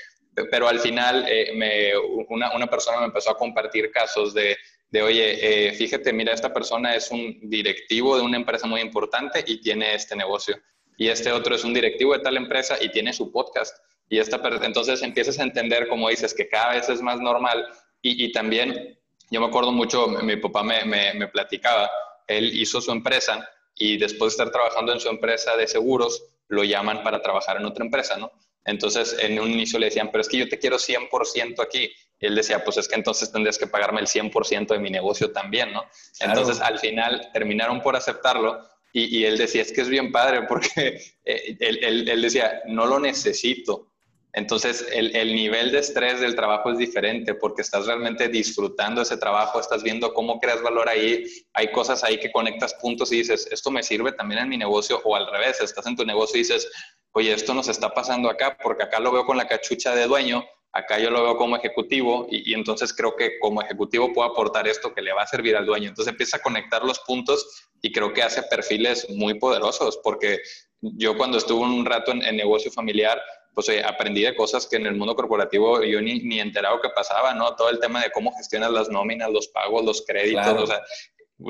[0.50, 1.96] pero al final eh, me,
[2.28, 4.57] una, una, persona me empezó a compartir casos de,
[4.90, 9.42] de oye, eh, fíjate, mira, esta persona es un directivo de una empresa muy importante
[9.46, 10.57] y tiene este negocio.
[10.96, 13.76] Y este otro es un directivo de tal empresa y tiene su podcast.
[14.09, 17.67] Y esta, entonces empiezas a entender, como dices, que cada vez es más normal.
[18.03, 18.99] Y, y también,
[19.31, 21.90] yo me acuerdo mucho, mi papá me, me, me platicaba,
[22.27, 26.64] él hizo su empresa y después de estar trabajando en su empresa de seguros, lo
[26.64, 28.31] llaman para trabajar en otra empresa, ¿no?
[28.67, 31.93] Entonces, en un inicio le decían, pero es que yo te quiero 100% aquí.
[32.19, 35.33] Y él decía, pues es que entonces tendrías que pagarme el 100% de mi negocio
[35.33, 35.85] también, ¿no?
[36.21, 41.01] Entonces, al final, terminaron por aceptarlo y, él decía, es que es bien padre porque
[41.25, 43.93] eh, él decía, no lo necesito,
[44.37, 49.61] entonces, el, nivel de estrés del trabajo es diferente porque estás realmente disfrutando ese trabajo,
[49.61, 53.70] estás viendo cómo creas valor ahí, hay cosas ahí que conectas puntos y dices, esto
[53.70, 56.68] me sirve también en mi negocio, o al revés, estás en tu negocio y dices,
[57.12, 60.44] oye, esto nos está pasando acá porque acá lo veo con la cachucha de dueño,
[60.73, 64.66] acá yo lo veo como ejecutivo y, y entonces creo que como ejecutivo puedo aportar
[64.66, 65.90] esto que le va a servir al dueño.
[65.90, 70.40] Entonces empieza a conectar los puntos y creo que hace perfiles muy poderosos porque
[70.81, 73.23] yo cuando estuve un rato en negocio familiar,
[73.55, 76.88] pues eh, aprendí de cosas que en el mundo corporativo yo ni, ni enterado que
[76.90, 77.55] pasaba, ¿no?
[77.55, 80.83] Todo el tema de cómo gestionas las nóminas, los pagos, los créditos, o sea,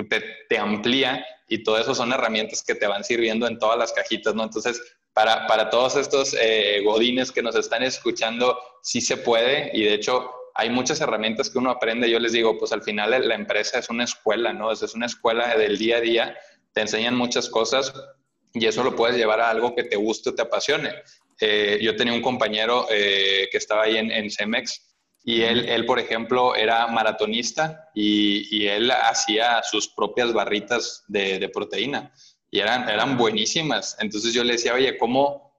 [0.08, 3.92] te, te, amplía y todo eso son herramientas que te van sirviendo en todas las
[3.92, 4.44] cajitas, ¿no?
[4.44, 4.80] Entonces,
[5.12, 9.94] para, para todos estos eh, godines que nos están escuchando, sí se puede y de
[9.94, 12.10] hecho hay muchas herramientas que uno aprende.
[12.10, 14.70] Yo les digo, pues al final la empresa es una escuela, ¿no?
[14.70, 16.38] Es una escuela del día a día,
[16.72, 17.92] te enseñan muchas cosas
[18.52, 20.90] y eso lo puedes llevar a algo que te guste o te apasione.
[21.40, 24.94] Eh, yo tenía un compañero eh, que estaba ahí en, en Cemex
[25.24, 31.38] y él, él, por ejemplo, era maratonista y, y él hacía sus propias barritas de,
[31.38, 32.12] de, proteína
[32.50, 33.96] y eran, eran buenísimas.
[34.00, 35.53] Entonces yo le decía, oye, ¿cómo,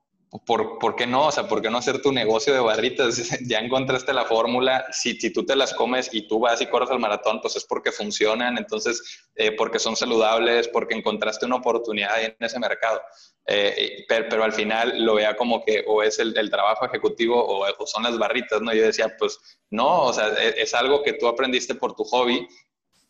[0.46, 1.28] ¿por, ¿por, qué no?
[1.28, 3.18] O sea, ¿por qué no hacer tu negocio de barritas?
[3.48, 6.90] ya encontraste la fórmula, si, si, tú te las comes y tú vas y corres
[6.90, 12.24] al maratón, pues es porque funcionan, entonces, eh, porque son saludables, porque encontraste una oportunidad
[12.24, 13.02] en ese mercado.
[13.48, 17.86] Eh, pero, al final lo vea como que o es el, el trabajo ejecutivo o,
[17.86, 18.74] son las barritas, ¿no?
[18.74, 19.38] Yo decía, pues
[19.70, 22.48] no, o sea, es, es algo que tú aprendiste por tu hobby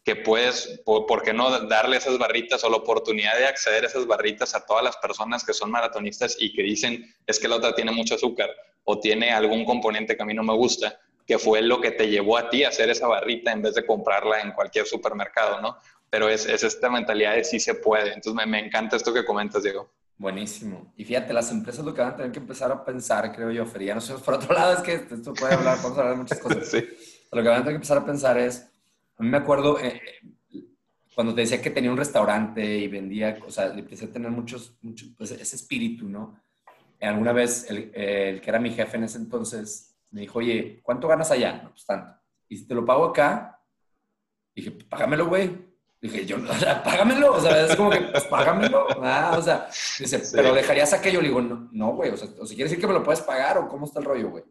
[0.05, 4.05] que puedes, por, qué no darle esas barritas o la oportunidad de acceder a esas
[4.05, 7.73] barritas a todas las personas que son maratonistas y que dicen, es que la otra
[7.73, 8.51] tiene mucho azúcar
[8.83, 12.07] o tiene algún componente que a mí no me gusta, que fue lo que te
[12.07, 15.77] llevó a ti a hacer esa barrita en vez de comprarla en cualquier supermercado, ¿no?
[16.07, 18.13] Pero es, es esta mentalidad de sí se puede.
[18.13, 19.89] Entonces me, me encanta esto que comentas, Diego.
[20.19, 20.93] Buenísimo.
[20.95, 23.65] Y fíjate, las empresas lo que van a tener que empezar a pensar, creo yo,
[23.65, 26.39] Feria, no sé, por otro lado es que esto puede hablar, podemos hablar de muchas
[26.39, 26.67] cosas.
[26.69, 26.87] Sí.
[27.31, 28.69] Lo que van a tener que empezar a pensar es,
[29.17, 30.01] a mí me acuerdo eh,
[31.15, 34.77] cuando te decía que tenía un restaurante y vendía, o sea, empecé a tener muchos,
[34.81, 36.37] muchos pues ese espíritu, ¿no?
[36.99, 41.07] Alguna vez el, el, que era mi jefe en ese entonces me dijo, oye, ¿cuánto
[41.07, 41.61] ganas allá?
[41.63, 42.19] No, pues tanto.
[42.49, 43.61] Y si te lo pago acá,
[44.55, 45.75] dije, págamelo, güey.
[46.01, 48.87] Dije, yo, o sea, págamelo, o sea, es como que, pues págamelo.
[49.01, 49.67] Ah, o sea,
[49.99, 51.21] dice, pero dejarías aquello.
[51.21, 53.57] Le digo, no, güey, o sea, o si quieres decir que me lo puedes pagar
[53.57, 54.43] o cómo está el rollo, güey.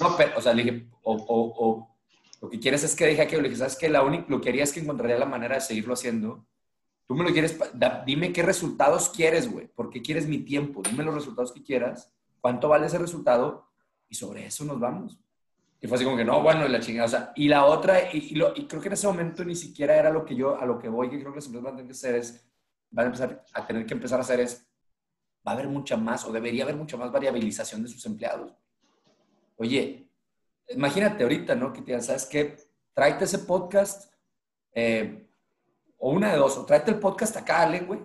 [0.00, 1.97] No, pero, o sea, le dije, o, o, o
[2.40, 3.42] lo que quieres es que deje aquello.
[3.42, 3.88] Le dije, ¿sabes qué?
[3.88, 6.46] La única, lo que haría es que encontraría la manera de seguirlo haciendo.
[7.06, 7.58] Tú me lo quieres,
[8.04, 9.66] dime qué resultados quieres, güey.
[9.66, 10.82] ¿Por qué quieres mi tiempo?
[10.82, 12.12] Dime los resultados que quieras.
[12.40, 13.68] ¿Cuánto vale ese resultado?
[14.08, 15.18] Y sobre eso nos vamos.
[15.80, 17.06] Y fue así como que, no, bueno, y la chingada.
[17.06, 19.96] O sea, y la otra, y, lo, y, creo que en ese momento ni siquiera
[19.96, 21.76] era lo que yo, a lo que voy, que creo que las empresas van a
[21.76, 22.48] tener que hacer es,
[22.90, 24.66] van a empezar a tener que empezar a hacer es,
[25.46, 28.52] va a haber mucha más, o debería haber mucha más variabilización de sus empleados.
[29.56, 30.07] Oye,
[30.68, 31.72] imagínate ahorita, ¿no?
[31.72, 32.56] Que te ¿sabes qué?
[32.94, 34.12] Tráete ese podcast,
[34.72, 35.28] eh,
[35.98, 38.00] o una de dos, o tráete el podcast acá, Ale, güey,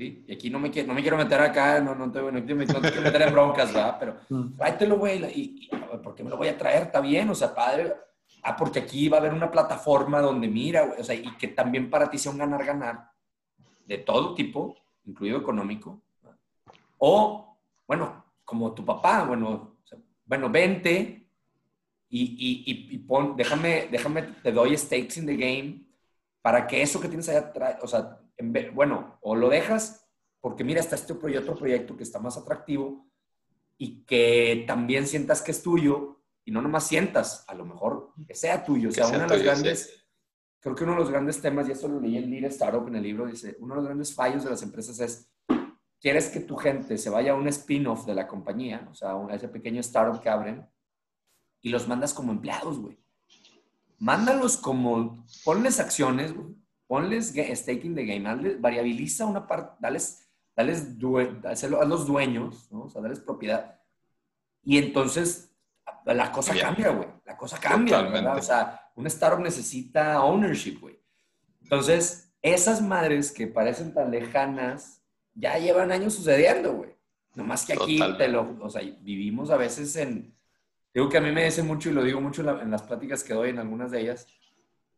[0.00, 2.54] y aquí no me, quiero, no me quiero meter acá, no, no, te, no, te,
[2.54, 3.96] no quiero meter en broncas, ¿verdad?
[3.98, 4.56] Pero mm.
[4.56, 5.68] tráetelo, güey, y,
[6.02, 6.84] ¿por qué me lo voy a traer?
[6.84, 7.94] Está bien, o sea, padre.
[8.42, 11.48] Ah, porque aquí va a haber una plataforma donde mira, güey, o sea, y que
[11.48, 13.10] también para ti sea un ganar-ganar
[13.84, 16.00] de todo tipo, incluido económico.
[16.98, 19.78] O, bueno, como tu papá, bueno,
[20.24, 21.17] bueno, vente
[22.08, 25.84] y, y, y, pon, déjame, déjame, te doy stakes in the game
[26.40, 28.20] para que eso que tienes allá, o sea,
[28.72, 30.08] bueno, o lo dejas
[30.40, 33.10] porque mira, está este otro proyecto que está más atractivo
[33.76, 38.34] y que también sientas que es tuyo y no nomás sientas, a lo mejor que
[38.34, 38.88] sea tuyo.
[38.88, 40.06] O sea, uno de los grandes,
[40.60, 42.96] creo que uno de los grandes temas, y esto lo leí en Lead Startup en
[42.96, 45.30] el libro, dice, uno de los grandes fallos de las empresas es,
[46.00, 49.34] quieres que tu gente se vaya a un spin-off de la compañía, o sea, a
[49.34, 50.66] ese pequeño startup que abren,
[51.60, 52.98] y los mandas como empleados, güey.
[53.98, 60.88] Mándalos como, ponles acciones, güey ponles staking the game, variabiliza una parte, dales, dales,
[61.64, 62.84] a los dueños, ¿no?
[62.84, 63.78] O sea, dales propiedad.
[64.64, 65.54] Y entonces
[66.04, 67.08] la cosa cambia, güey.
[67.24, 68.36] La cosa cambia, ¿verdad?
[68.38, 70.98] O sea, un startup necesita ownership, güey.
[71.62, 75.02] Entonces, esas madres que parecen tan lejanas
[75.34, 76.96] ya llevan años sucediendo, güey.
[77.34, 80.34] Nomás que aquí te lo, o sea, vivimos a veces en,
[80.98, 83.32] digo que a mí me dice mucho y lo digo mucho en, las pláticas que
[83.32, 84.26] doy en algunas de ellas,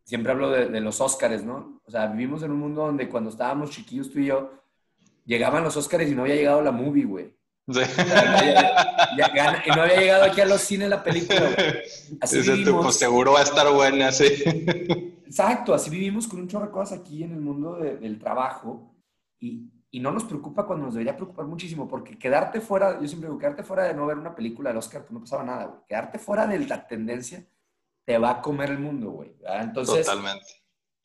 [0.02, 1.82] siempre hablo de, los Óscares, ¿no?
[1.84, 4.50] O sea, vivimos en un mundo donde cuando estábamos chiquillos tú y yo,
[5.26, 7.36] llegaban los Óscares y no había llegado la movie, güey.
[7.70, 7.80] Sí.
[9.66, 11.40] y no había llegado aquí a los cines la película.
[11.40, 11.82] Güey.
[12.20, 12.82] Así vivimos.
[12.82, 14.24] Pues seguro va a estar buena, sí.
[15.26, 18.96] Exacto, así vivimos con un chorro de cosas aquí en el mundo del trabajo
[19.38, 23.28] y, y, no nos preocupa cuando nos debería preocupar muchísimo, porque quedarte fuera, yo siempre
[23.28, 25.80] digo, quedarte fuera de no ver una película del Oscar, pues no pasaba nada, güey.
[25.88, 27.44] Quedarte fuera de la tendencia
[28.04, 29.34] te va a comer el mundo, güey.
[29.44, 30.46] Entonces, Totalmente.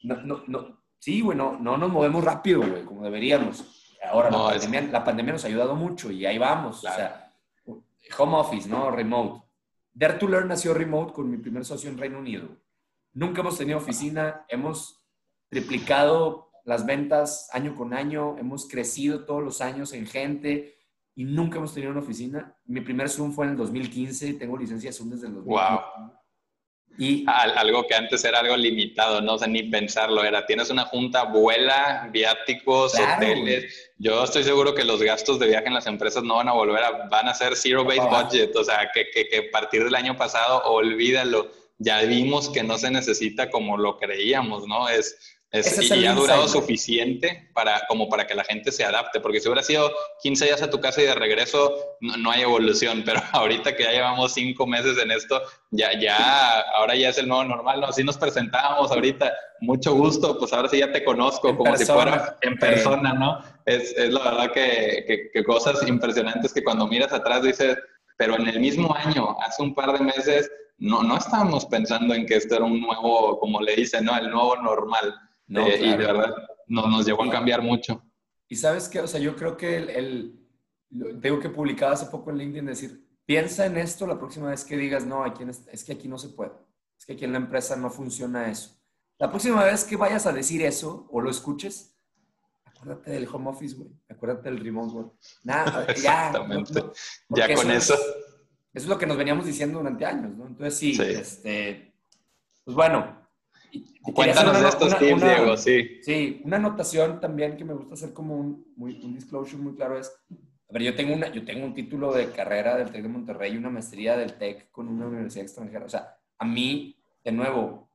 [0.03, 3.95] No, no, no, sí, güey, no, nos movemos rápido, güey, como deberíamos.
[4.07, 6.77] Ahora, la, pandemia, la, pandemia, nos ha ayudado mucho y ahí vamos.
[6.77, 7.33] O sea,
[8.17, 8.91] home office, ¿no?
[8.91, 9.43] Remote.
[9.93, 12.49] Dare to Learn nació remote con mi primer socio en Reino Unido.
[13.13, 15.01] Nunca hemos tenido oficina, hemos
[15.47, 20.75] triplicado las ventas año con año, hemos crecido todos los años en gente
[21.15, 22.57] y nunca hemos tenido una oficina.
[22.65, 25.71] Mi primer Zoom fue en el 2015, tengo licencia de Zoom desde el 2015.
[25.71, 26.11] Wow.
[26.97, 31.23] Y algo que antes era algo limitado, no sé ni pensarlo, era tienes una junta,
[31.23, 33.91] vuela, viáticos, hoteles.
[33.97, 36.83] Yo estoy seguro que los gastos de viaje en las empresas no van a volver
[36.83, 39.93] a, van a ser zero base budget, o sea, que, que, que a partir del
[39.93, 44.87] año pasado, olvídalo, ya vimos que no se necesita como lo creíamos, ¿no?
[45.55, 49.47] Es, y ha durado suficiente para, como para que la gente se adapte, porque si
[49.47, 49.89] hubiera sido
[50.21, 53.91] 15 días a tu casa y de regreso, no, hay evolución, pero ahorita que ya
[53.91, 55.41] llevamos 5 meses en esto,
[55.71, 57.87] ya, ya, ahora ya es el nuevo normal, ¿no?
[57.87, 62.37] Así nos presentábamos ahorita, mucho gusto, pues ahora sí ya te conozco, como si fuera
[62.41, 63.39] en persona, ¿no?
[63.65, 67.77] Es, es la verdad que, que, cosas impresionantes que cuando miras atrás dices,
[68.17, 72.25] pero en el mismo año, hace un par de meses, no, no estábamos pensando en
[72.25, 74.17] que esto era un nuevo, como le dicen, ¿no?
[74.17, 75.15] El nuevo normal.
[75.47, 76.33] Eh, y de verdad
[76.67, 78.03] no, nos llevó a cambiar mucho.
[78.47, 82.31] Y sabes qué, o sea, yo creo que el, el tengo que publicar hace poco
[82.31, 85.83] en LinkedIn decir, piensa en esto la próxima vez que digas, no, aquí es, es
[85.83, 86.51] que aquí no se puede,
[86.97, 88.79] es que aquí en la empresa no funciona eso.
[89.17, 91.95] La próxima vez que vayas a decir eso o lo escuches,
[92.65, 95.05] acuérdate del home office, güey, acuérdate del remote, güey.
[95.43, 96.31] Nada, ya.
[97.29, 97.93] ya con eso.
[97.93, 98.03] eso.
[98.73, 100.47] es lo que nos veníamos diciendo durante años, ¿no?
[100.47, 101.95] Entonces sí, este,
[102.63, 103.24] pues bueno,
[104.13, 105.99] Cuéntanos de estos tips, Diego, sí.
[106.01, 109.97] Sí, una anotación también que me gusta hacer como un, muy, un disclosure muy claro
[109.97, 110.11] es,
[110.69, 113.53] a ver, yo tengo, una, yo tengo un título de carrera del TEC de Monterrey
[113.53, 115.85] y una maestría del TEC con una universidad extranjera.
[115.85, 117.89] O sea, a mí, de nuevo,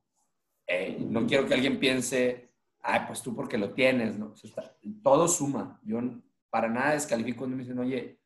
[0.67, 2.49] eh, no quiero que alguien piense,
[2.81, 4.27] ay, pues tú porque lo tienes, ¿no?
[4.27, 5.79] O sea, todo suma.
[5.83, 5.99] Yo
[6.49, 8.19] para nada descalifico cuando me dicen, oye,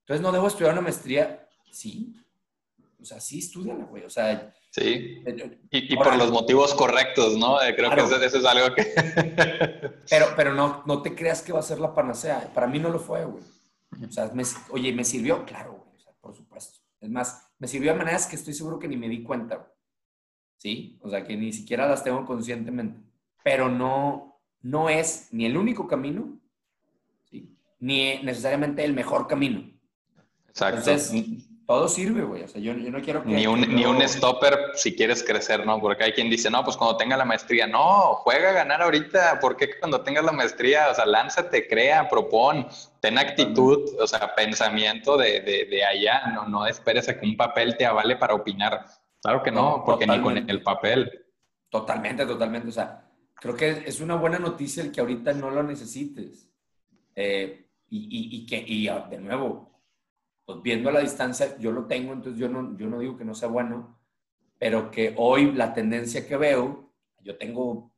[0.00, 1.48] entonces no debo estudiar una maestría.
[1.70, 2.14] Sí,
[3.02, 4.04] o sea, sí, estudiala, güey.
[4.04, 5.22] O sea, Sí.
[5.26, 7.60] Eh, y, por los motivos correctos, ¿no?
[7.60, 8.84] Eh, creo que eso, es algo que...
[10.08, 12.50] pero pero no, no te creas que va a ser la panacea.
[12.54, 13.44] Para mí no lo fue, güey.
[14.02, 14.32] O sea,
[14.70, 15.44] oye, ¿me sirvió?
[15.44, 15.94] Claro, güey.
[15.94, 16.78] O sea, por supuesto.
[17.00, 19.68] Es más, me sirvió de maneras que estoy seguro que ni me di cuenta, güey.
[20.56, 20.98] ¿Sí?
[21.02, 22.98] O sea, que ni siquiera las tengo conscientemente.
[23.44, 26.40] Pero no, no es ni el único camino,
[27.24, 27.58] ¿sí?
[27.78, 29.70] Ni necesariamente el mejor camino.
[30.48, 30.78] Exacto.
[30.78, 31.12] Entonces,
[31.72, 32.42] todo sirve, güey.
[32.42, 33.30] O sea, yo, no quiero que...
[33.30, 35.80] Ni un, ni un stopper si quieres crecer, ¿no?
[35.80, 37.66] Porque hay quien dice, no, pues cuando tenga la maestría.
[37.66, 39.40] No, juega a ganar ahorita.
[39.40, 40.90] ¿Por qué cuando tengas la maestría?
[40.90, 42.66] O sea, lánzate, crea, propón,
[43.00, 46.26] ten actitud, o sea, pensamiento de, de, de allá.
[46.34, 48.84] No, no esperes a que un papel te avale para opinar.
[49.22, 51.26] Claro que no, porque ni con el papel.
[51.70, 52.68] Totalmente, totalmente.
[52.68, 56.50] O sea, creo que es una buena noticia el que ahorita no lo necesites.
[57.16, 59.71] Eh, y, y, y, que, y de nuevo,
[60.52, 63.24] pues viendo a la distancia, yo lo tengo, entonces yo no, yo no digo que
[63.24, 63.98] no sea bueno,
[64.58, 67.92] pero que hoy la tendencia que veo, yo tengo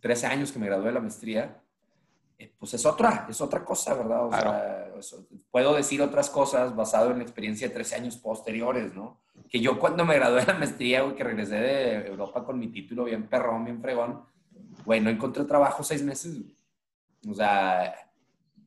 [0.00, 1.62] 13 años que me gradué de la maestría,
[2.38, 4.26] eh, pues es otra, es otra cosa, ¿verdad?
[4.26, 9.20] O sea, puedo decir otras cosas basado en la experiencia de 13 años posteriores, ¿no?
[9.48, 12.68] Que yo cuando me gradué de la maestría, güey, que regresé de Europa con mi
[12.68, 14.24] título bien perrón, bien fregón,
[14.84, 16.38] güey, no encontré trabajo seis meses.
[17.28, 17.94] O sea,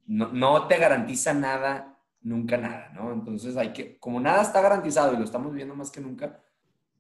[0.08, 1.89] no, no te garantiza nada
[2.22, 3.12] nunca nada, ¿no?
[3.14, 6.42] Entonces hay que, como nada está garantizado y lo estamos viendo más que nunca,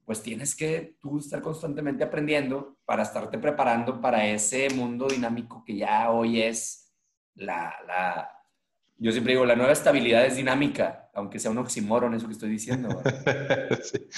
[0.05, 5.77] pues tienes que tú estar constantemente aprendiendo para estarte preparando para ese mundo dinámico que
[5.77, 6.91] ya hoy es
[7.35, 8.29] la, la
[8.97, 12.49] yo siempre digo, la nueva estabilidad es dinámica, aunque sea un oxímoron eso que estoy
[12.49, 13.01] diciendo.
[13.81, 14.09] sí.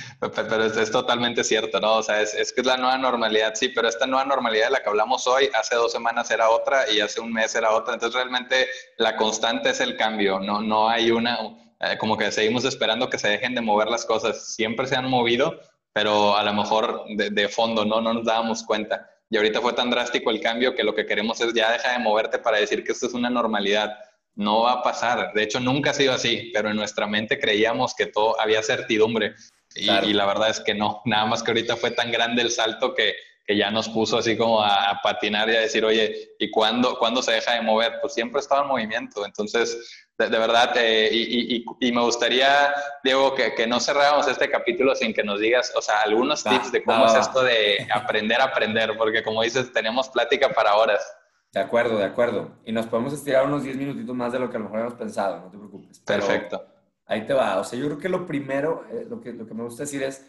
[0.20, 1.96] Pero es, totalmente cierto, ¿no?
[1.96, 4.72] O sea, es, es, que es la nueva normalidad, sí, pero esta nueva normalidad de
[4.72, 7.94] la que hablamos hoy, hace dos semanas era otra y hace un mes era otra.
[7.94, 8.66] Entonces, realmente
[8.98, 11.38] la constante es el cambio, no, no hay una,
[11.80, 14.54] eh, como que seguimos esperando que se dejen de mover las cosas.
[14.54, 15.60] Siempre se han movido,
[15.92, 18.00] pero a lo mejor de, de fondo, ¿no?
[18.00, 19.08] No nos dábamos cuenta.
[19.28, 21.98] Y ahorita fue tan drástico el cambio que lo que queremos es ya deja de
[21.98, 23.96] moverte para decir que esto es una normalidad.
[24.34, 25.32] No va a pasar.
[25.34, 29.34] De hecho, nunca ha sido así, pero en nuestra mente creíamos que todo había certidumbre.
[29.74, 32.94] Y, la verdad es que no, nada más que ahorita fue tan grande el salto
[32.94, 33.14] que,
[33.46, 37.22] que ya nos puso así como a, patinar y a decir, oye, ¿y cuándo, cuándo
[37.22, 37.94] se deja de mover?
[38.00, 39.24] Pues siempre estaba en movimiento.
[39.24, 42.74] Entonces, de, verdad, eh, y, y, me gustaría,
[43.04, 46.72] Diego, que, que, no cerráramos este capítulo sin que nos digas, o sea, algunos tips
[46.72, 51.06] de cómo es esto de aprender a aprender, porque como dices, tenemos plática para horas.
[51.52, 52.50] De acuerdo, de acuerdo.
[52.64, 54.94] Y nos podemos estirar unos 10 minutitos más de lo que a lo mejor hemos
[54.94, 56.00] pensado, no te preocupes.
[56.00, 56.75] Perfecto.
[57.06, 57.58] Ahí te va.
[57.60, 60.02] O sea, yo creo que lo primero, eh, lo, que, lo que me gusta decir
[60.02, 60.26] es,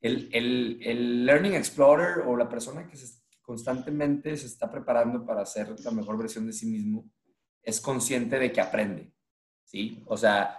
[0.00, 2.96] el, el, el Learning Explorer o la persona que,
[3.50, 7.10] constantemente se está preparando para ser la mejor versión de sí mismo,
[7.60, 9.12] es consciente de que aprende.
[9.64, 10.04] ¿Sí?
[10.06, 10.56] O sea,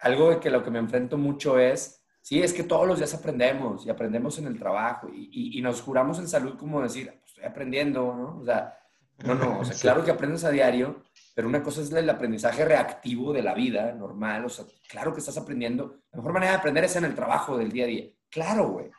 [0.00, 3.14] algo de que lo que me enfrento mucho es, sí, es que todos los días
[3.14, 7.30] aprendemos y aprendemos en el trabajo y, y, nos juramos en salud como decir, pues
[7.30, 8.40] estoy aprendiendo, ¿no?
[8.40, 8.76] O sea,
[9.18, 11.02] no, no, o sea, claro que aprendes a diario,
[11.34, 15.20] pero una cosa es el aprendizaje reactivo de la vida normal, o sea, claro que
[15.20, 16.00] estás aprendiendo.
[16.10, 18.06] La mejor manera de aprender es en el trabajo del día a día.
[18.28, 18.90] Claro, güey.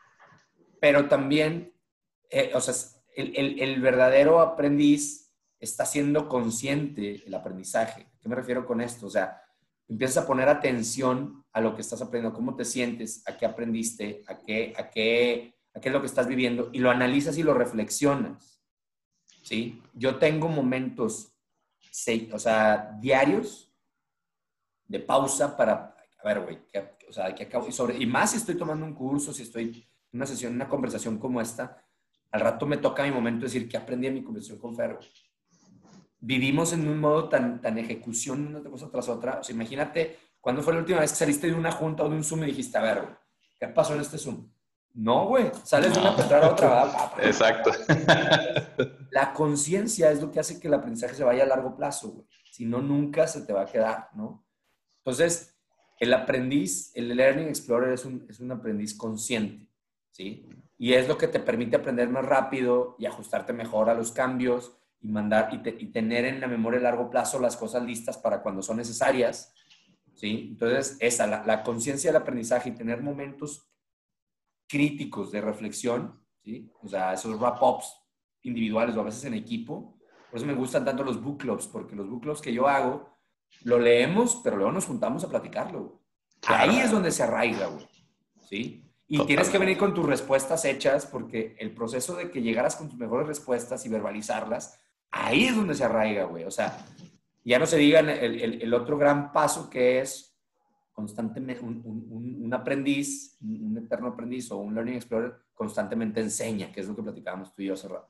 [0.80, 1.73] Pero también,
[2.30, 2.73] eh, o sea,
[3.15, 8.02] el, el, el, verdadero aprendiz está siendo consciente del aprendizaje.
[8.02, 9.08] ¿A qué me refiero con esto?
[9.08, 9.41] O sea,
[9.88, 14.23] empiezas a poner atención a lo que estás aprendiendo, cómo te sientes, a qué aprendiste,
[14.28, 17.43] a qué, a qué, a qué es lo que estás viviendo, y lo analizas y
[17.43, 18.62] lo reflexionas.
[19.44, 19.84] ¿Sí?
[19.94, 21.34] Yo tengo momentos
[22.32, 23.72] o sea, diarios
[24.88, 26.60] de pausa para, a ver, güey,
[27.08, 29.88] o sea, que acabo, y, sobre, y más si estoy tomando un curso, si estoy
[30.12, 31.78] en una sesión, una conversación como esta,
[32.32, 35.00] al rato me toca mi momento de decir que aprendí en mi conversación con Ferro.
[36.20, 39.40] Vivimos en un modo tan, tan ejecución una cosa tras otra.
[39.40, 42.16] O sea, imagínate, ¿cuándo fue la última vez que saliste de una junta o de
[42.16, 43.18] un Zoom y dijiste, a ver,
[43.60, 44.50] ¿qué pasó en este Zoom?
[44.94, 47.14] No, güey, sales de una a otra.
[47.24, 47.72] Exacto.
[49.10, 52.28] La conciencia es lo que hace que el aprendizaje se vaya a largo plazo, güey.
[52.52, 54.46] Si no, nunca se te va a quedar, ¿no?
[55.00, 55.58] Entonces,
[56.00, 59.68] el aprendiz, el Learning Explorer es un, es un aprendiz consciente,
[60.12, 60.48] ¿sí?
[60.78, 64.78] Y es lo que te permite aprender más rápido y ajustarte mejor a los cambios
[65.02, 68.62] y mandar y, tener en la memoria a largo plazo las cosas listas para cuando
[68.62, 69.56] son necesarias,
[70.14, 70.50] ¿sí?
[70.52, 73.72] Entonces, esa, la, la conciencia del aprendizaje y tener momentos
[74.74, 76.71] críticos de reflexión ¿sí?
[76.82, 77.93] O sea, esos wrap-ups
[78.43, 79.97] individuales o a veces en equipo.
[80.30, 83.17] Por eso me gustan tanto los book clubs, porque los book clubs que yo hago,
[83.63, 86.01] lo leemos, pero luego nos juntamos a platicarlo.
[86.47, 87.88] Ahí es donde se arraiga, güey.
[88.49, 88.91] ¿Sí?
[89.07, 92.89] Y tienes que venir con tus respuestas hechas, porque el proceso de que llegaras con
[92.89, 94.80] tus mejores respuestas y verbalizarlas,
[95.11, 96.45] ahí es donde se arraiga, güey.
[96.45, 96.86] O sea,
[97.43, 100.33] ya no se diga el, el, otro gran paso que es
[100.94, 101.82] constantemente un,
[102.44, 107.04] un, aprendiz, un eterno aprendiz o un learning explorer constantemente enseña, que es lo que
[107.04, 108.10] platicábamos tú y yo hace rato.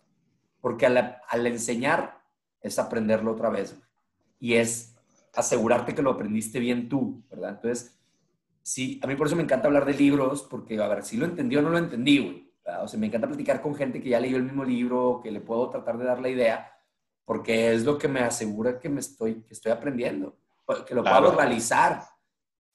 [0.60, 2.22] Porque al, al enseñar
[2.62, 3.76] es aprenderlo otra vez
[4.40, 4.96] y es
[5.34, 7.52] asegurarte que lo aprendiste bien tú, ¿verdad?
[7.52, 7.98] Entonces,
[8.62, 11.26] sí, a mí por eso me encanta hablar de libros, porque a ver, si lo
[11.26, 12.54] entendí o no lo entendí, güey.
[12.82, 15.42] O sea, me encanta platicar con gente que ya leyó el mismo libro, que le
[15.42, 16.72] puedo tratar de dar la idea,
[17.26, 20.38] porque es lo que me asegura que me estoy, que estoy aprendiendo,
[20.88, 22.02] que lo puedo realizar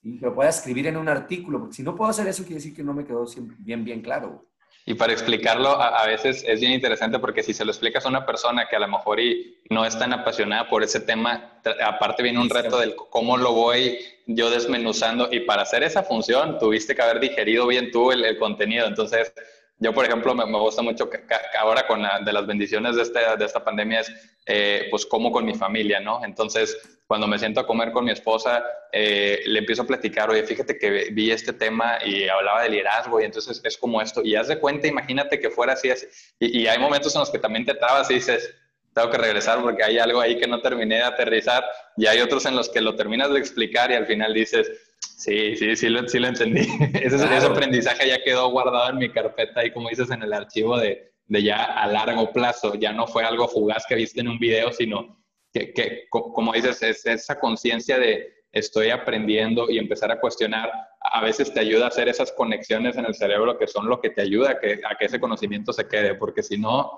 [0.01, 2.55] y que lo pueda escribir en un artículo, porque si no puedo hacer eso, quiere
[2.55, 3.25] decir que no me quedó
[3.59, 4.45] bien, bien claro.
[4.85, 8.25] Y para explicarlo, a, veces es bien interesante porque si se lo explicas a una
[8.25, 12.39] persona que a lo mejor y no es tan apasionada por ese tema, aparte viene
[12.39, 17.01] un reto del cómo lo voy yo desmenuzando y para hacer esa función tuviste que
[17.03, 18.87] haber digerido bien tú el, el contenido.
[18.87, 19.31] Entonces,
[19.79, 21.23] yo, por ejemplo, me, gusta mucho que,
[21.57, 24.11] ahora con la, de las bendiciones de, este, de esta pandemia es,
[24.51, 26.25] eh, pues, como con mi familia, ¿no?
[26.25, 26.75] Entonces,
[27.05, 30.77] cuando me siento a comer con mi esposa, eh, le empiezo a platicar, oye, fíjate
[30.77, 34.21] que vi este tema y hablaba de liderazgo y entonces es como esto.
[34.23, 35.91] Y haz de cuenta, imagínate que fuera así.
[35.91, 36.07] así.
[36.39, 38.53] Y, y hay momentos en los que también te trabas y dices,
[38.93, 41.63] tengo que regresar porque hay algo ahí que no terminé de aterrizar.
[41.95, 44.71] Y hay otros en los que lo terminas de explicar y al final dices,
[45.19, 46.61] Sí, sí, sí lo, sí lo entendí.
[46.93, 50.77] Ese, ese, aprendizaje ya quedó guardado en mi carpeta y como dices en el archivo
[50.77, 52.75] de, de, ya a largo plazo.
[52.75, 55.23] Ya no fue algo fugaz que viste en un video, sino
[55.53, 60.71] que, que como dices, es esa conciencia de estoy aprendiendo y empezar a cuestionar.
[60.99, 64.09] A veces te ayuda a hacer esas conexiones en el cerebro que son lo que
[64.09, 66.91] te ayuda a que, a que ese conocimiento se quede, porque si no,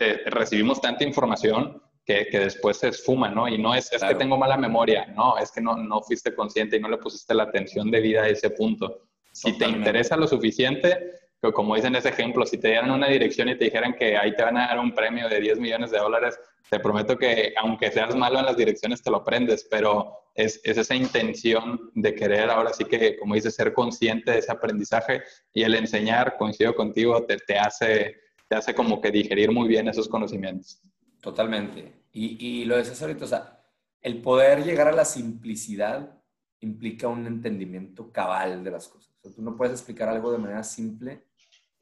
[0.00, 3.48] eh, recibimos tanta información que, después se esfuma, ¿no?
[3.48, 6.76] Y no es, es que tengo mala memoria, no, es que no, no fuiste consciente
[6.76, 9.08] y no le pusiste la atención debida a ese punto.
[9.32, 11.12] Si te interesa lo suficiente,
[11.52, 14.42] como dicen ese ejemplo, si te dieran una dirección y te dijeran que ahí te
[14.42, 16.38] van a dar un premio de 10 millones de dólares,
[16.70, 20.78] te prometo que aunque seas malo en las direcciones, te lo aprendes, pero es, es,
[20.78, 25.22] esa intención de querer ahora sí que, como dices, ser consciente de ese aprendizaje
[25.52, 28.16] y el enseñar, coincido contigo, te, te, hace,
[28.48, 30.80] te hace como que digerir muy bien esos conocimientos.
[31.20, 31.92] Totalmente.
[32.12, 33.60] Y, y lo decías ahorita, o sea,
[34.00, 36.20] el poder llegar a la simplicidad
[36.60, 39.14] implica un entendimiento cabal de las cosas.
[39.18, 41.24] O sea, tú no puedes explicar algo de manera simple.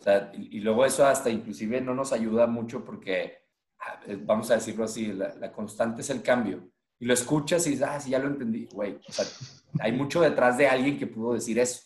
[0.03, 3.38] O sea, y, luego eso hasta inclusive no nos ayuda mucho porque,
[3.78, 6.68] ah, eh, vamos a decirlo así, la, constante es el cambio.
[6.98, 8.66] Y lo escuchas y dices, ah, sí, ya lo entendí.
[8.72, 9.24] Güey, o sea,
[9.78, 11.84] hay mucho detrás de alguien que pudo decir eso.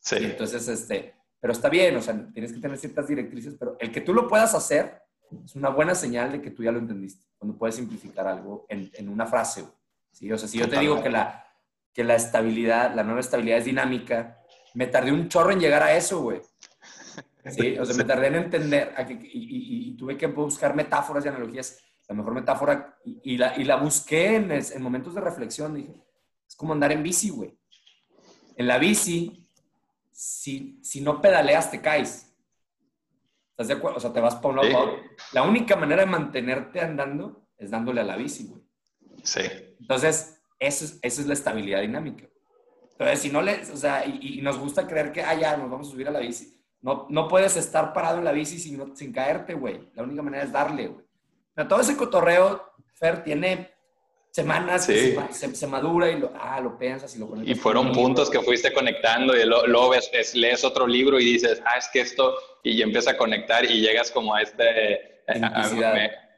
[0.00, 0.16] Sí.
[0.18, 4.00] entonces, este, pero está bien, o sea, tienes que tener ciertas directrices, pero el que
[4.00, 5.02] tú lo puedas hacer
[5.44, 8.90] es una buena señal de que tú ya lo entendiste, cuando puedes simplificar algo en,
[8.94, 9.66] en una frase.
[10.10, 10.32] ¿sí?
[10.32, 11.44] O sea, si yo te digo que la,
[11.92, 14.42] que la estabilidad, la nueva estabilidad es dinámica,
[14.72, 16.40] me tardé un chorro en llegar a eso, güey.
[17.46, 17.78] ¿Sí?
[17.78, 21.78] O sea, me tardé en entender y, y, tuve que buscar metáforas y analogías.
[22.08, 25.74] La mejor metáfora, y, la, y la busqué en, en momentos de reflexión.
[25.74, 25.94] Dije,
[26.46, 27.58] es como andar en bici, güey.
[28.56, 29.46] En la bici,
[30.10, 32.34] si, si no pedaleas, te caes.
[33.50, 33.98] ¿Estás de acuerdo?
[33.98, 34.96] O sea, te vas por un lado.
[35.32, 38.62] La única manera de mantenerte andando es dándole a la bici, güey.
[39.22, 39.42] Sí.
[39.80, 42.28] Entonces, eso es, esa es la estabilidad dinámica.
[42.92, 45.88] Entonces, si no le, o sea, y, nos gusta creer que, ah, ya, nos vamos
[45.88, 46.57] a subir a la bici.
[46.80, 49.90] No, no puedes estar parado en la bici sin, sin caerte, güey.
[49.94, 51.04] La única manera es darle, güey.
[51.54, 53.78] Pero todo ese cotorreo, Fer, tiene
[54.30, 57.56] semanas se, madura y lo, ah, lo piensas y lo conectas.
[57.56, 61.78] Y fueron puntos que fuiste conectando y luego ves, lees otro libro y dices, ah,
[61.78, 65.24] es que esto, y empieza a conectar y llegas como a este...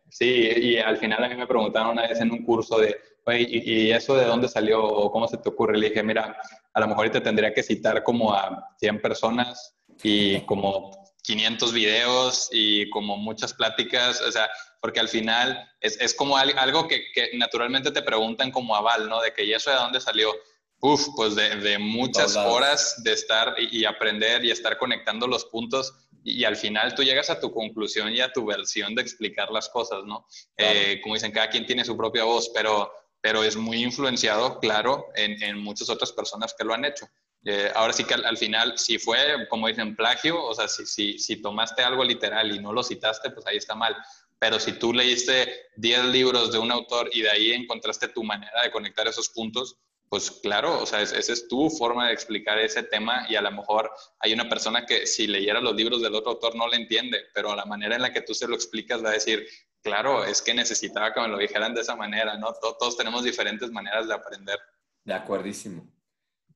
[0.09, 3.47] sí, y al final a mí me preguntaron una vez en un curso de, oye,
[3.51, 5.77] ¿y, eso de dónde salió o cómo se te ocurre?
[5.77, 6.37] Le dije, mira,
[6.73, 12.49] a lo mejor te tendría que citar como a 100 personas y como 500 videos
[12.53, 17.31] y como muchas pláticas, o sea, porque al final es, es como algo que, que,
[17.35, 19.21] naturalmente te preguntan como aval, ¿no?
[19.21, 20.33] De que, ¿y eso de dónde salió?
[20.81, 25.93] Uf, pues de, de muchas horas de estar y, aprender y estar conectando los puntos
[26.25, 29.69] y, al final tú llegas a tu conclusión y a tu versión de explicar las
[29.69, 30.27] cosas, ¿no?
[30.57, 32.91] Eh, como dicen, cada quien tiene su propia voz, pero,
[33.21, 37.07] pero es muy influenciado, claro, en, en muchas otras personas que lo han hecho.
[37.45, 40.85] Eh, ahora sí que al, al, final, si fue, como dicen, plagio, o sea, si,
[40.85, 43.97] si, si tomaste algo literal y no lo citaste, pues ahí está mal
[44.41, 48.63] pero si tú leíste 10 libros de un autor y de ahí encontraste tu manera
[48.63, 49.77] de conectar esos puntos,
[50.09, 53.53] pues claro, o sea, esa es tu forma de explicar ese tema y a lo
[53.53, 57.27] mejor hay una persona que si leyera los libros del otro autor no le entiende,
[57.35, 59.47] pero la manera en la que tú se lo explicas va a decir,
[59.83, 62.53] claro, es que necesitaba que me lo dijeran de esa manera, ¿no?
[62.55, 64.59] Todos, tenemos diferentes maneras de aprender.
[65.05, 65.87] De acuerdísimo.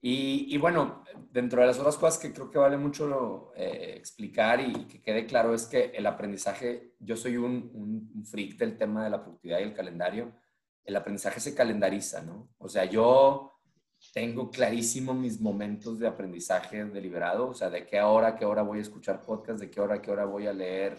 [0.07, 1.03] Y, bueno,
[1.33, 5.25] dentro de las otras cosas que creo que vale mucho eh, explicar y que quede
[5.25, 9.61] claro es que el aprendizaje, yo soy un, un, freak del tema de la productividad
[9.61, 10.31] y el calendario,
[10.85, 12.51] el aprendizaje se calendariza, ¿no?
[12.59, 13.63] O sea, yo
[14.13, 18.81] tengo clarísimo mis momentos de aprendizaje deliberado, o sea, de qué hora, qué hora voy
[18.81, 20.99] a escuchar podcast, de qué hora, qué hora voy a leer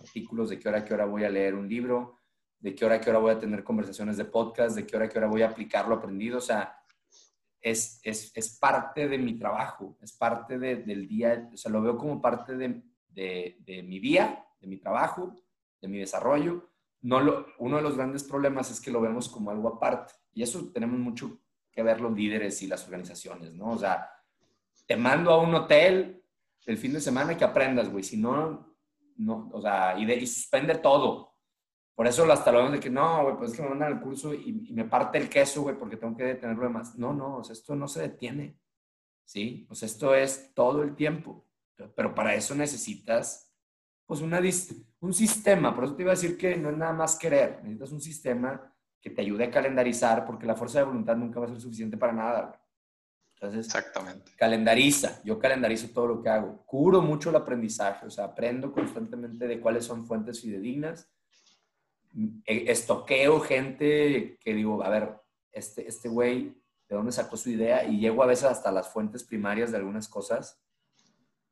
[0.00, 2.18] artículos, de qué hora, qué hora voy a leer un libro,
[2.58, 5.16] de qué hora, qué hora voy a tener conversaciones de podcast, de qué hora, qué
[5.16, 6.36] hora voy a aplicar lo aprendido.
[6.36, 6.76] O sea,
[7.64, 11.80] es, es, es parte de mi trabajo, es parte de, del día, o sea, lo
[11.80, 15.42] veo como parte de, de, mi día, de mi trabajo,
[15.80, 16.70] de mi desarrollo.
[17.00, 20.12] No lo, uno de los grandes problemas es que lo vemos como algo aparte.
[20.34, 21.40] Y eso tenemos mucho
[21.72, 23.70] que ver los líderes y las organizaciones, ¿no?
[23.70, 24.10] O sea,
[24.86, 26.22] te mando a un hotel
[26.66, 28.04] el fin de semana que aprendas, güey.
[28.04, 28.76] Si no,
[29.16, 31.33] no, o sea, y, de, suspende todo.
[31.94, 34.34] Por eso hasta lo de que no, güey, pues es que me mandan al curso
[34.34, 36.98] y, me parte el queso, güey, porque tengo que detenerlo de más.
[36.98, 38.58] No, no, o sea, esto no se detiene,
[39.24, 39.66] ¿sí?
[39.70, 41.46] O sea, esto es todo el tiempo.
[41.94, 43.52] Pero para eso necesitas,
[44.06, 44.40] pues, una,
[45.00, 45.74] un sistema.
[45.74, 47.60] Por eso te iba a decir que no es nada más querer.
[47.62, 51.46] Necesitas un sistema que te ayude a calendarizar, porque la fuerza de voluntad nunca va
[51.46, 52.58] a ser suficiente para nada, güey.
[53.34, 54.32] Entonces, Exactamente.
[54.36, 55.20] calendariza.
[55.24, 56.64] Yo calendarizo todo lo que hago.
[56.64, 61.10] Curo mucho el aprendizaje, o sea, aprendo constantemente de cuáles son fuentes fidedignas.
[62.44, 65.20] E, estoqueo gente que digo, a ver,
[65.52, 66.56] este, este güey,
[66.88, 67.84] ¿de dónde sacó su idea?
[67.84, 70.60] Y llego a veces hasta las fuentes primarias de algunas cosas.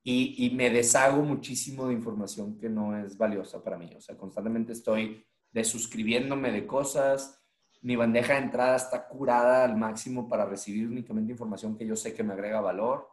[0.04, 3.90] Y, y me deshago muchísimo de información que no es valiosa para mí.
[3.96, 7.42] O sea, constantemente estoy desuscribiéndome de cosas,
[7.82, 12.14] mi bandeja de entrada está curada al máximo para recibir únicamente información que yo sé
[12.14, 13.08] que me agrega valor.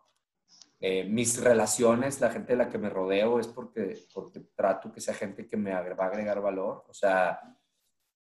[0.82, 5.02] Eh, mis relaciones, la gente de la que me rodeo es porque, porque trato que
[5.02, 6.86] sea gente que me va a agregar valor.
[6.88, 7.42] O sea,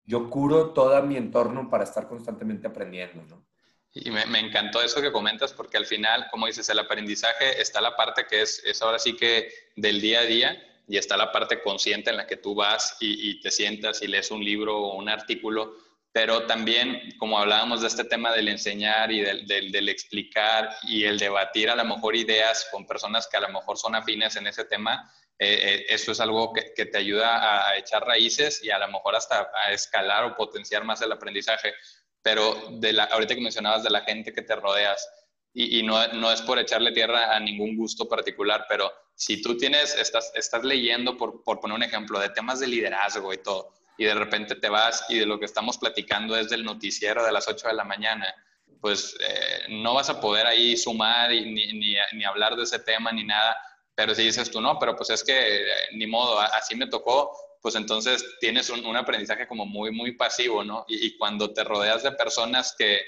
[0.04, 3.48] yo curo todo mi entorno para estar constantemente aprendiendo, ¿no?
[3.96, 7.80] Y me, me, encantó eso que comentas porque al final, como dices, el aprendizaje está
[7.80, 11.32] la parte que es, es ahora sí que del día a día y está la
[11.32, 14.78] parte consciente en la que tú vas y, y te sientas y lees un libro
[14.78, 15.76] o un artículo
[16.14, 21.18] pero también, como hablábamos de este tema del enseñar y del, del, explicar y el
[21.18, 24.64] debatir a lo mejor ideas con personas que a lo mejor son afines en ese
[24.66, 28.78] tema, eh, eh, eso es algo que, que te ayuda a, echar raíces y a
[28.78, 31.74] lo mejor hasta a escalar o potenciar más el aprendizaje.
[32.22, 35.10] Pero de la, ahorita que mencionabas de la gente que te rodeas,
[35.52, 39.58] y, y no, no, es por echarle tierra a ningún gusto particular, pero si tú
[39.58, 43.74] tienes, estás, estás leyendo, por, por poner un ejemplo, de temas de liderazgo y todo,
[43.98, 47.32] y de repente te vas y de lo que estamos platicando es del noticiero de
[47.32, 48.34] las 8 de la mañana,
[48.82, 53.24] pues eh, no vas a poder ahí sumar ni, ni, hablar de ese tema ni
[53.24, 53.56] nada.
[53.96, 57.32] Pero si dices tú, no, pero pues es que eh, ni modo, así me tocó,
[57.62, 60.84] pues entonces tienes un, un aprendizaje como muy, muy pasivo, ¿no?
[60.88, 63.02] Y, y, cuando te rodeas de personas que,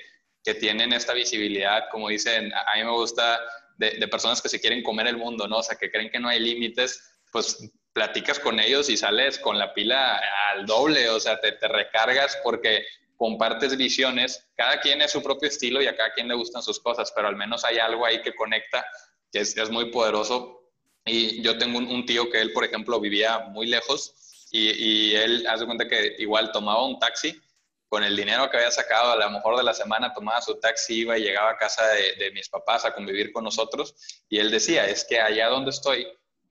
[0.43, 3.41] que tienen esta visibilidad, como dicen, a mí me gusta
[3.77, 5.57] de, de personas que se quieren comer el mundo, ¿no?
[5.57, 9.57] O sea, que creen que no hay límites, pues platicas con ellos y sales con
[9.57, 10.21] la pila
[10.51, 12.85] al doble, o sea, te, te, recargas porque
[13.15, 16.81] compartes visiones, cada quien es su propio estilo y a cada quien le gustan sus
[16.81, 18.85] cosas, pero al menos hay algo ahí que conecta,
[19.31, 20.69] que es, es muy poderoso.
[21.05, 24.13] Y yo tengo un, un, tío que él, por ejemplo, vivía muy lejos
[24.51, 27.41] y, y él hace cuenta que igual tomaba un taxi
[27.87, 30.95] con el dinero que había sacado a lo mejor de la semana, tomaba su taxi,
[30.95, 33.95] iba y llegaba a casa de, de mis papás a convivir con nosotros
[34.27, 36.05] y él decía, es que allá donde estoy,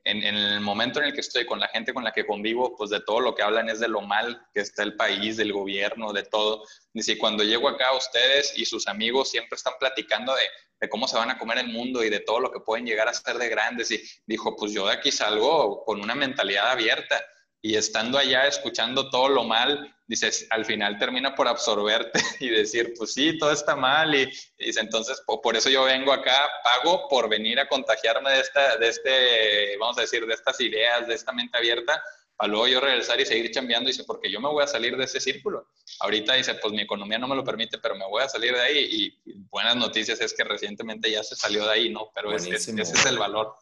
[0.05, 2.91] en, el momento en el que estoy con la gente con la que convivo, pues
[2.91, 6.13] de todo lo que hablan es de lo mal que está el país, del gobierno,
[6.13, 6.65] de todo.
[6.93, 10.43] Dice, cuando llego acá, ustedes y sus amigos siempre están platicando de,
[10.81, 13.09] de, cómo se van a comer el mundo y de todo lo que pueden llegar
[13.09, 13.91] a ser de grandes.
[13.91, 17.25] Y dijo, pues yo de aquí salgo con una mentalidad abierta
[17.63, 22.95] y estando allá escuchando todo lo mal, dices, al final termina por absorberte y decir,
[22.97, 24.15] pues sí, todo está mal.
[24.15, 24.23] Y,
[24.59, 28.41] y dice, entonces, por, por, eso yo vengo acá, pago por venir a contagiarme de,
[28.41, 32.03] esta, de este, vamos a decir, de estas ideas, de esta mente abierta,
[32.37, 33.89] para luego yo regresar y seguir chambeando.
[33.89, 35.69] Dice, porque yo me voy a salir de ese círculo.
[36.01, 38.61] Ahorita dice, pues mi economía no me lo permite, pero me voy a salir de
[38.61, 38.79] ahí.
[39.25, 42.11] Y, y buenas noticias es que recientemente ya se salió de ahí, ¿no?
[42.15, 43.55] Pero es, es, ese es el valor.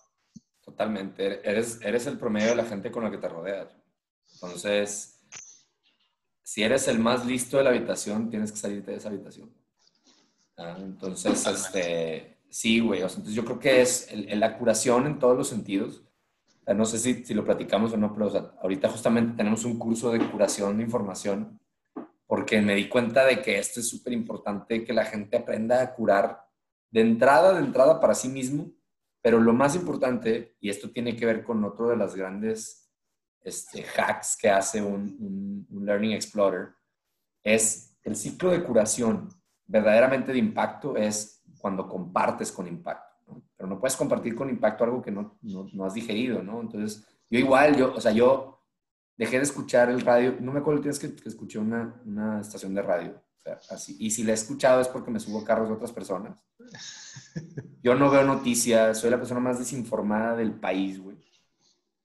[0.64, 1.40] Totalmente.
[1.44, 3.68] Eres, eres el promedio de la gente con la que te rodeas.
[4.34, 5.11] Entonces,
[6.52, 9.50] si eres el más listo de la habitación, tienes que salirte de esa habitación.
[10.58, 10.76] ¿Ah?
[10.78, 13.00] Entonces, este, sí, güey.
[13.00, 16.02] O sea, entonces yo creo que es el, el, la curación en todos los sentidos.
[16.60, 19.34] O sea, no sé si, si, lo platicamos o no, pero o sea, ahorita justamente
[19.34, 21.58] tenemos un curso de curación de información
[22.26, 25.94] porque me di cuenta de que esto es súper importante, que la gente aprenda a
[25.94, 26.44] curar
[26.90, 28.70] de entrada, de entrada para sí mismo,
[29.22, 32.81] pero lo más importante, y esto tiene que ver con otro de las grandes
[33.44, 36.70] este, hacks que hace un, un Learning Explorer,
[37.42, 39.28] es el ciclo de curación
[39.72, 43.10] verdaderamente de impacto es cuando compartes con impacto.
[43.56, 46.60] Pero no puedes compartir con impacto algo que no, no, has digerido, ¿no?
[46.60, 48.60] Entonces, yo igual, yo, o sea, yo
[49.16, 52.40] dejé de escuchar el radio, no me acuerdo el día que, que escuché una, una,
[52.40, 55.40] estación de radio, o sea, así, y si la he escuchado es porque me subo
[55.40, 56.44] a carros de otras personas.
[57.82, 61.11] Yo no veo noticias, soy la persona más desinformada del país, güey.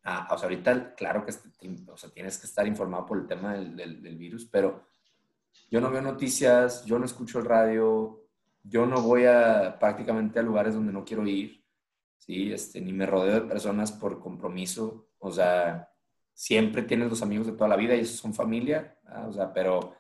[0.10, 3.55] Ah, o sea, ahorita, claro que o sea, tienes que estar informado por el tema
[3.55, 4.86] del, del, del virus, pero
[5.70, 8.24] yo no veo noticias, yo no escucho el radio,
[8.64, 11.62] yo no voy a prácticamente a lugares donde no quiero ir,
[12.20, 12.53] ¿sí?
[12.53, 15.91] Este, ni me rodeo de personas por compromiso, o sea,
[16.34, 18.97] siempre tienes los amigos de toda la vida y esos son familia,
[19.28, 19.93] o sea, pero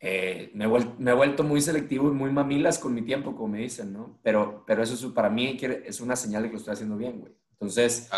[0.00, 3.92] eh, me, he vuelto, muy selectivo y muy mamilas con mi tiempo, como me dicen,
[3.92, 4.18] ¿no?
[4.24, 7.20] Pero, pero eso es, para mí es una señal de que lo estoy haciendo bien,
[7.20, 7.32] güey.
[7.52, 8.10] Entonces,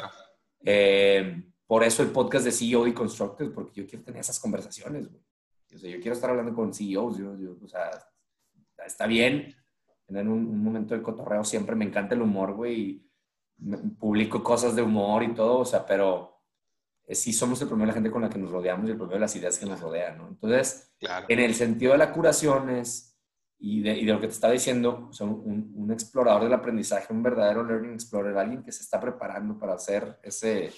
[0.64, 5.08] eh, por eso el podcast de CEO y Constructed, porque yo quiero tener esas conversaciones,
[5.08, 5.22] güey.
[5.74, 7.32] O sea, yo quiero estar hablando con CEOs, yo,
[7.62, 7.90] o sea,
[8.84, 9.54] está bien
[10.06, 13.06] tener un, momento de cotorreo, siempre me encanta el humor, güey,
[13.98, 16.42] publico cosas de humor y todo, o sea, pero
[17.06, 18.96] eh, sí somos el problema de la gente con la que nos rodeamos y el
[18.96, 20.28] problema de las ideas que nos rodean, ¿no?
[20.28, 23.09] Entonces, en el sentido de la curación es,
[23.62, 26.54] y de, y de lo que te estaba diciendo, o sea, un, un, explorador del
[26.54, 30.72] aprendizaje, un verdadero learning explorer, alguien que se está preparando para hacer ese,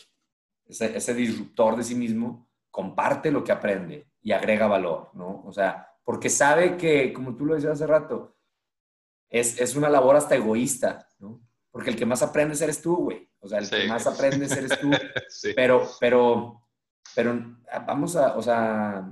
[0.66, 5.42] ese, ese disruptor de sí mismo, comparte lo que aprende y agrega valor, ¿no?
[5.46, 8.36] O sea, porque sabe que, como tú lo decías hace rato,
[9.30, 11.40] es, es una labor hasta egoísta, ¿no?
[11.70, 13.30] Porque el que más aprendes eres tú, güey.
[13.38, 14.90] O sea, el que más aprendes eres tú.
[15.56, 16.62] Pero, pero,
[17.16, 17.56] pero
[17.86, 19.10] vamos a, o sea,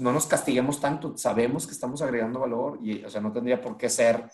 [0.00, 1.16] no nos castiguemos tanto.
[1.16, 4.30] Sabemos que estamos agregando valor y, o sea, no tendría por qué ser,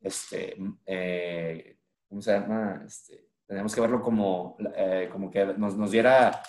[0.00, 0.56] este,
[0.86, 2.82] eh, ¿cómo se llama?
[2.86, 6.42] Este, tenemos que verlo como, eh, como que nos, nos diera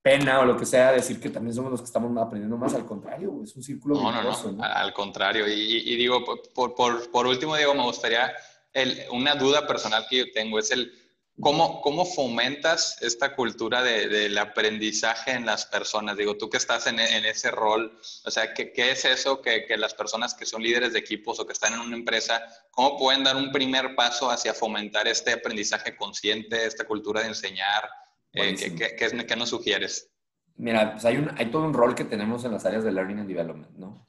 [0.00, 2.86] pena o lo que sea decir que también somos los que estamos aprendiendo más, al
[2.86, 5.46] contrario, es un círculo no, no, no, al contrario.
[5.48, 8.32] Y, digo, por, por, por, último, Diego, me gustaría,
[8.72, 10.92] el, una duda personal que yo tengo es el,
[11.40, 16.16] ¿cómo, cómo fomentas esta cultura de, del aprendizaje en las personas?
[16.16, 19.64] Digo, tú que estás en, en ese rol, o sea, ¿qué, qué es eso que,
[19.66, 22.98] que, las personas que son líderes de equipos o que están en una empresa, cómo
[22.98, 27.88] pueden dar un primer paso hacia fomentar este aprendizaje consciente, esta cultura de enseñar?
[28.32, 30.10] Eh, ¿qué, qué, qué, nos sugieres?
[30.56, 33.20] Mira, pues hay, un, hay todo un rol que tenemos en las áreas de Learning
[33.20, 34.06] and Development, ¿no?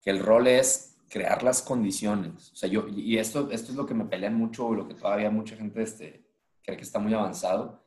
[0.00, 2.52] Que el rol es crear las condiciones.
[2.52, 5.30] O sea, yo, y esto, esto es lo que me pelea mucho, lo que todavía
[5.30, 6.24] mucha gente este,
[6.70, 7.82] cree que está muy avanzado.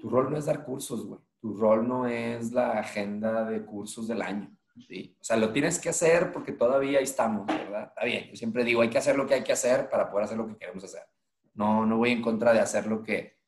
[0.00, 1.20] Tu rol no es dar cursos, güey.
[1.40, 4.54] Tu rol no es la agenda de cursos del año.
[4.86, 5.16] ¿sí?
[5.18, 7.88] O sea, lo tienes que hacer porque todavía ahí estamos, ¿verdad?
[7.88, 8.28] Está bien.
[8.28, 10.46] Yo siempre digo, hay que hacer lo que hay que hacer para poder hacer lo
[10.46, 11.02] que queremos hacer.
[11.54, 13.38] No, no voy en contra de hacer lo que,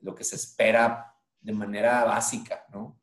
[0.00, 3.00] lo que se espera de manera básica, ¿no?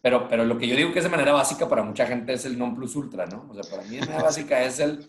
[0.00, 2.44] Pero, pero lo que yo digo que es de manera básica para mucha gente es
[2.44, 3.48] el non plus ultra, ¿no?
[3.50, 5.04] O sea, para mí de manera básica es el,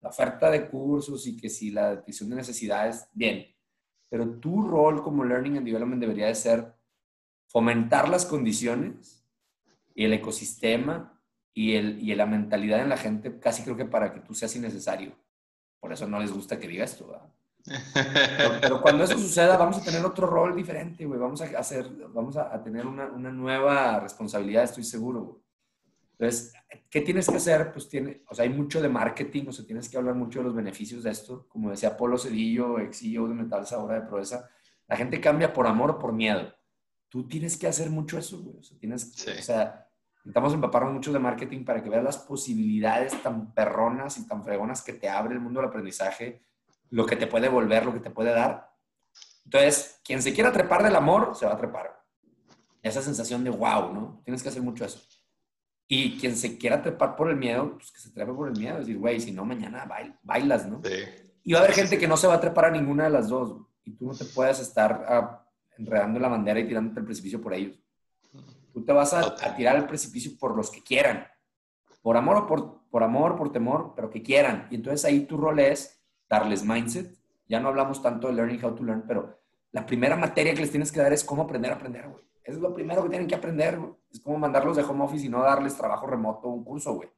[0.00, 3.53] la oferta de cursos y que si la decisión de necesidades, bien.
[4.14, 6.72] Pero tu rol como Learning and Development debería de ser
[7.48, 9.26] fomentar las condiciones
[9.92, 11.20] y el ecosistema
[11.52, 14.54] y, el, y la mentalidad en la gente, casi creo que para que tú seas
[14.54, 15.16] innecesario.
[15.80, 17.28] Por eso no les gusta que diga esto, ¿verdad?
[18.60, 21.18] Pero, cuando eso suceda, vamos a tener otro rol diferente, güey.
[21.18, 25.43] Vamos a hacer, vamos a, tener una, una, nueva responsabilidad, estoy seguro, güey.
[26.18, 26.52] Entonces,
[26.88, 27.72] ¿qué tienes que hacer?
[27.72, 30.44] Pues tiene, o sea, hay mucho de marketing, o sea, tienes que hablar mucho de
[30.44, 31.46] los beneficios de esto.
[31.48, 34.48] Como decía Polo Cedillo, ex CEO de Metal Ahora de Proeza,
[34.86, 36.54] la gente cambia por amor o por miedo.
[37.08, 38.58] Tú tienes que hacer mucho eso, güey.
[38.58, 39.88] O sea, tienes, o sea,
[40.18, 44.82] necesitamos empaparnos mucho de marketing para que veas las posibilidades tan perronas y tan fregonas
[44.82, 46.42] que te abre el mundo del aprendizaje
[46.90, 48.70] lo que te puede volver, lo que te puede dar.
[49.44, 52.00] Entonces, quien se quiera trepar del amor, se va a trepar.
[52.82, 54.20] Esa sensación de wow, ¿no?
[54.24, 55.00] Tienes que hacer mucho eso.
[55.86, 58.78] Y quien se quiera trepar por el miedo, pues que se trepe por el miedo.
[58.78, 59.86] Es decir, güey, si no, mañana
[60.22, 60.80] bailas, ¿no?
[60.82, 61.04] Sí.
[61.44, 63.28] Y va a haber gente que no se va a trepar a ninguna de las
[63.28, 63.56] dos.
[63.84, 67.52] Y tú no te puedes estar ah, enredando la bandera y tirándote al precipicio por
[67.52, 67.78] ellos.
[68.72, 71.26] Tú te vas a, a, tirar al precipicio por los que quieran.
[72.02, 74.66] Por amor o por, por amor, por temor, pero que quieran.
[74.70, 77.14] Y entonces ahí tu rol es darles mindset.
[77.46, 79.38] Ya no hablamos tanto de learning how to learn, pero
[79.70, 82.24] la primera materia que les tienes que dar es cómo aprender a aprender, güey.
[82.44, 83.78] Es lo primero que tienen que aprender.
[84.12, 87.08] Es como mandarlos de home office y no darles trabajo remoto un curso, güey.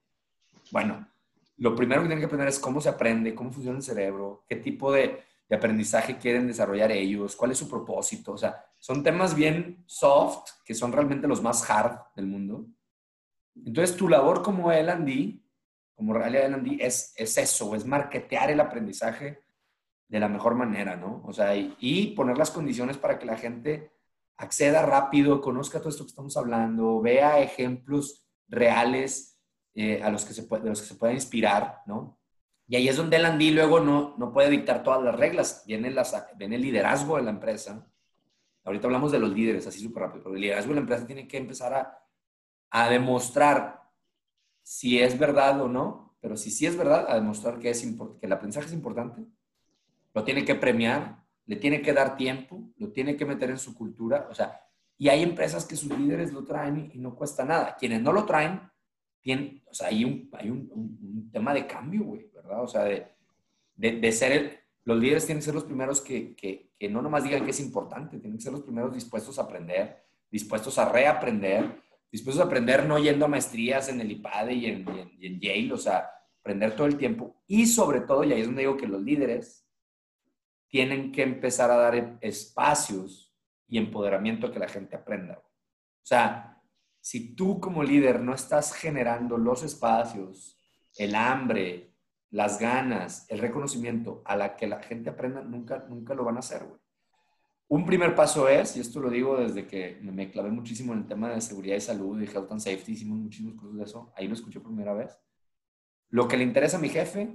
[0.71, 1.07] Bueno,
[1.59, 4.57] lo primero que tienen que aprender es cómo se aprende, cómo funciona el cerebro, qué
[4.57, 8.33] tipo de, de aprendizaje quieren desarrollar ellos, cuál es su propósito.
[8.33, 12.67] O sea, son temas bien soft, que son realmente los más hard del mundo.
[13.65, 15.41] Entonces, tu labor como L&D,
[15.95, 19.41] como realidad L&D, es, es eso, es marketear el aprendizaje
[20.09, 21.23] de la mejor manera, ¿no?
[21.25, 23.91] O sea, y, poner las condiciones para que la gente
[24.37, 29.41] acceda rápido, conozca todo esto que estamos hablando, vea ejemplos reales
[29.75, 32.19] eh, a los que se puede, de los que se pueda inspirar, ¿no?
[32.69, 35.91] Y ahí es donde el Andy luego no, no puede dictar todas las reglas, viene,
[35.91, 37.87] las, viene el liderazgo de la empresa.
[38.65, 41.29] Ahorita hablamos de los líderes, así súper rápido, pero el liderazgo de la empresa tiene
[41.29, 42.07] que empezar a,
[42.71, 43.83] a demostrar
[44.63, 48.27] si es verdad o no, pero si sí es verdad, a demostrar que, es que
[48.27, 49.25] el aprendizaje es importante,
[50.13, 53.75] lo tiene que premiar, le tiene que dar tiempo, lo tiene que meter en su
[53.75, 54.61] cultura, o sea,
[54.99, 57.77] y hay empresas que sus líderes lo traen y no cuesta nada.
[57.79, 58.61] Quienes no lo traen,
[59.21, 62.63] tienen, o sea, hay un, hay un, un, tema de cambio, güey, ¿verdad?
[62.63, 63.07] O sea, de,
[63.75, 67.03] de, de ser el, los líderes tienen que ser los primeros que, que, que, no
[67.03, 70.91] nomás digan que es importante, tienen que ser los primeros dispuestos a aprender, dispuestos a
[70.91, 75.13] reaprender, dispuestos a aprender no yendo a maestrías en el IPADE y en, y en,
[75.19, 76.09] y en Yale, o sea,
[76.41, 77.43] aprender todo el tiempo.
[77.47, 79.66] Y sobre todo, y ahí es donde digo que los líderes
[80.77, 83.35] tienen que empezar a dar espacios
[83.67, 85.39] y empoderamiento a que la gente aprenda.
[85.39, 86.61] O sea,
[87.01, 90.61] si tú como líder no estás generando los espacios,
[90.99, 91.95] el hambre,
[92.29, 96.41] las ganas, el reconocimiento a la que la gente aprenda, nunca, nunca lo van a
[96.41, 96.79] hacer, güey.
[97.69, 101.07] Un primer paso es, y esto lo digo desde que me clavé muchísimo en el
[101.07, 104.29] tema de seguridad y salud y health and safety, hicimos muchísimos cursos de eso, ahí
[104.29, 105.19] lo escuché por primera vez.
[106.11, 107.35] Lo que le interesa a mi jefe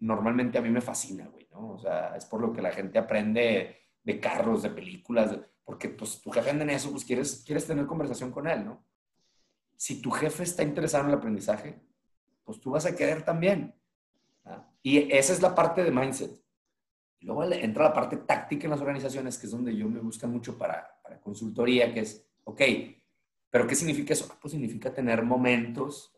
[0.00, 1.72] normalmente a mí me fascina, güey, ¿no?
[1.72, 6.20] O sea, es por lo que la gente aprende de carros, de películas, porque pues
[6.20, 8.84] tu jefe anda en eso, pues quieres, quieres tener conversación con él, ¿no?
[9.76, 11.80] Si tu jefe está interesado en el aprendizaje,
[12.44, 13.74] pues tú vas a querer también.
[14.82, 16.30] Y esa es la parte de mindset.
[17.20, 20.58] luego entra la parte táctica en las organizaciones, que es donde yo me busco mucho
[20.58, 22.60] para, para consultoría, que es, ok,
[23.50, 24.28] pero ¿qué significa eso?
[24.40, 26.14] Pues significa tener momentos,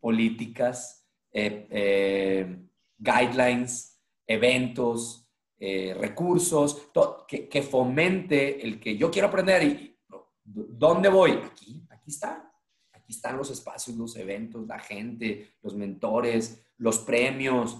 [0.00, 2.68] políticas, eh, eh,
[3.02, 5.28] guidelines, eventos,
[5.58, 6.90] eh, recursos,
[7.28, 9.98] que, fomente el que yo quiero aprender y
[10.44, 11.32] ¿dónde voy?
[11.32, 12.52] Aquí, aquí está.
[12.92, 17.78] Aquí están los espacios, los eventos, la gente, los mentores, los premios,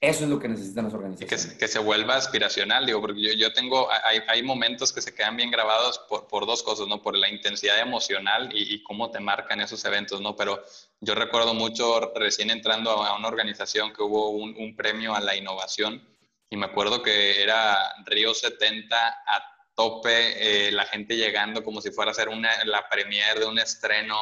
[0.00, 1.46] eso es lo que necesitan las organizaciones.
[1.46, 5.14] Que, que se vuelva aspiracional, digo, porque yo, yo tengo, hay, hay, momentos que se
[5.14, 7.02] quedan bien grabados por, por, dos cosas, ¿no?
[7.02, 10.36] Por la intensidad emocional y, y, cómo te marcan esos eventos, ¿no?
[10.36, 10.62] Pero
[11.00, 15.36] yo recuerdo mucho recién entrando a una organización que hubo un, un premio a la
[15.36, 16.06] innovación
[16.50, 21.90] y me acuerdo que era Río 70 a tope, eh, la gente llegando como si
[21.90, 24.16] fuera a ser una, la premier de un estreno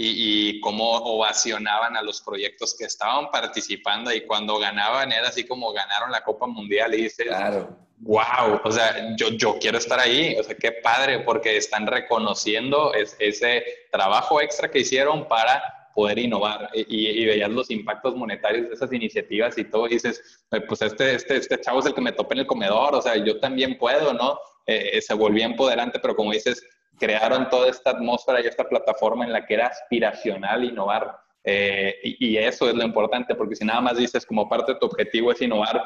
[0.00, 5.72] y, cómo ovacionaban a los proyectos que estaban participando y cuando ganaban era así como
[5.72, 7.76] ganaron la Copa Mundial y dices, claro.
[7.98, 12.92] wow, o sea, yo, yo quiero estar ahí, o sea, qué padre porque están reconociendo
[12.94, 18.74] ese trabajo extra que hicieron para poder innovar y, y, veías los impactos monetarios de
[18.74, 22.12] esas iniciativas y todo, y dices, pues este, este, este chavo es el que me
[22.12, 24.38] topé en el comedor, o sea, yo también puedo, ¿no?
[24.64, 26.62] Eh, se volvía empoderante, pero como dices,
[26.98, 31.18] crearon toda esta atmósfera y esta plataforma en la que era aspiracional innovar.
[31.44, 34.86] Eh, y, eso es lo importante, porque si nada más dices como parte de tu
[34.86, 35.82] objetivo es innovar,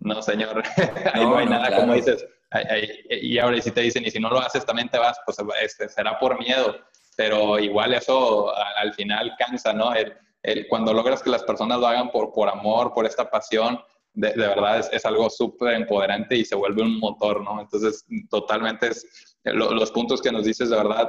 [0.00, 0.62] no, señor,
[1.14, 2.26] ahí no, hay nada, como dices.
[3.08, 5.88] y ahora si te dicen, y si no lo haces también te vas, pues este,
[5.88, 6.76] será por miedo,
[7.16, 9.92] pero igual eso al final cansa, ¿no?
[10.68, 13.80] cuando logras que las personas lo hagan por, por amor, por esta pasión,
[14.16, 17.60] de, verdad es, es algo súper empoderante y se vuelve un motor, ¿no?
[17.60, 21.08] Entonces, totalmente es los puntos que nos dices, de verdad,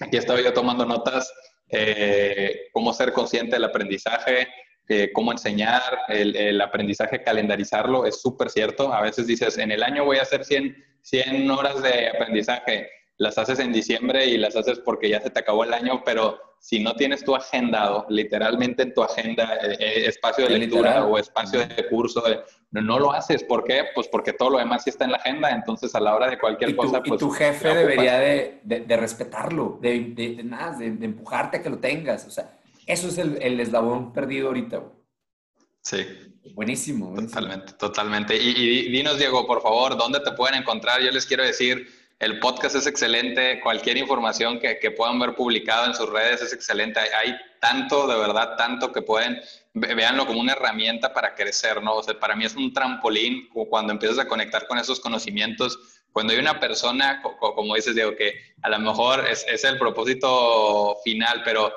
[0.00, 1.30] aquí estaba yo tomando notas,
[1.68, 4.48] eh, cómo ser consciente del aprendizaje,
[4.88, 8.92] eh, cómo enseñar, el, el, aprendizaje, calendarizarlo, es súper cierto.
[8.92, 12.88] A veces dices, en el año voy a hacer 100, 100 horas de aprendizaje
[13.18, 16.38] las haces en diciembre y las haces porque ya se te acabó el año, pero
[16.58, 21.18] si no tienes tu agendado, literalmente en tu agenda, eh, eh, espacio de lectura o
[21.18, 22.42] espacio de curso, eh,
[22.72, 23.44] no, lo haces.
[23.44, 23.84] ¿Por qué?
[23.94, 26.38] Pues porque todo lo demás sí está en la agenda, entonces a la hora de
[26.38, 27.02] cualquier cosa...
[27.02, 31.70] Pues, y tu jefe debería de, de, respetarlo, de, de, nada, de, empujarte a que
[31.70, 32.26] lo tengas.
[32.26, 34.82] O sea, eso es el, el eslabón perdido ahorita.
[35.82, 36.04] Sí.
[36.54, 37.40] Buenísimo, buenísimo.
[37.40, 38.36] Totalmente, totalmente.
[38.36, 41.00] Y, y dinos, Diego, por favor, ¿dónde te pueden encontrar?
[41.00, 41.86] Yo les quiero decir
[42.18, 46.52] el podcast es excelente, cualquier información que, que, puedan ver publicado en sus redes es
[46.52, 46.98] excelente.
[46.98, 49.38] Hay, tanto, de verdad, tanto que pueden,
[49.74, 51.96] véanlo como una herramienta para crecer, ¿no?
[51.96, 55.78] O sea, para mí es un trampolín cuando empiezas a conectar con esos conocimientos.
[56.12, 60.96] Cuando hay una persona, como dices, Diego, que a lo mejor es, es el propósito
[61.04, 61.70] final, pero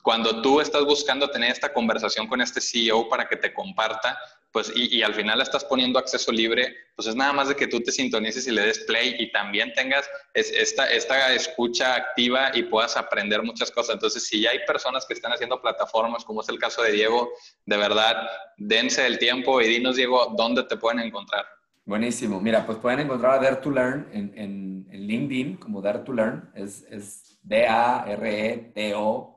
[0.00, 4.16] cuando tú estás buscando tener esta conversación con este CEO para que te comparta,
[4.56, 7.78] pues y, al final estás poniendo acceso libre, pues es nada más de que tú
[7.80, 10.90] te sintonices y le des play y también tengas esta,
[11.34, 13.96] escucha activa y puedas aprender muchas cosas.
[13.96, 17.28] Entonces, si ya hay personas que están haciendo plataformas, como es el caso de Diego,
[17.66, 18.16] de verdad,
[18.56, 21.44] dense el tiempo y dinos, Diego, dónde te pueden encontrar.
[21.84, 22.40] Buenísimo.
[22.40, 26.50] Mira, pues pueden encontrar a Dare to Learn en LinkedIn como Dare to Learn.
[26.54, 29.35] Es, es D-A-R-E-T-O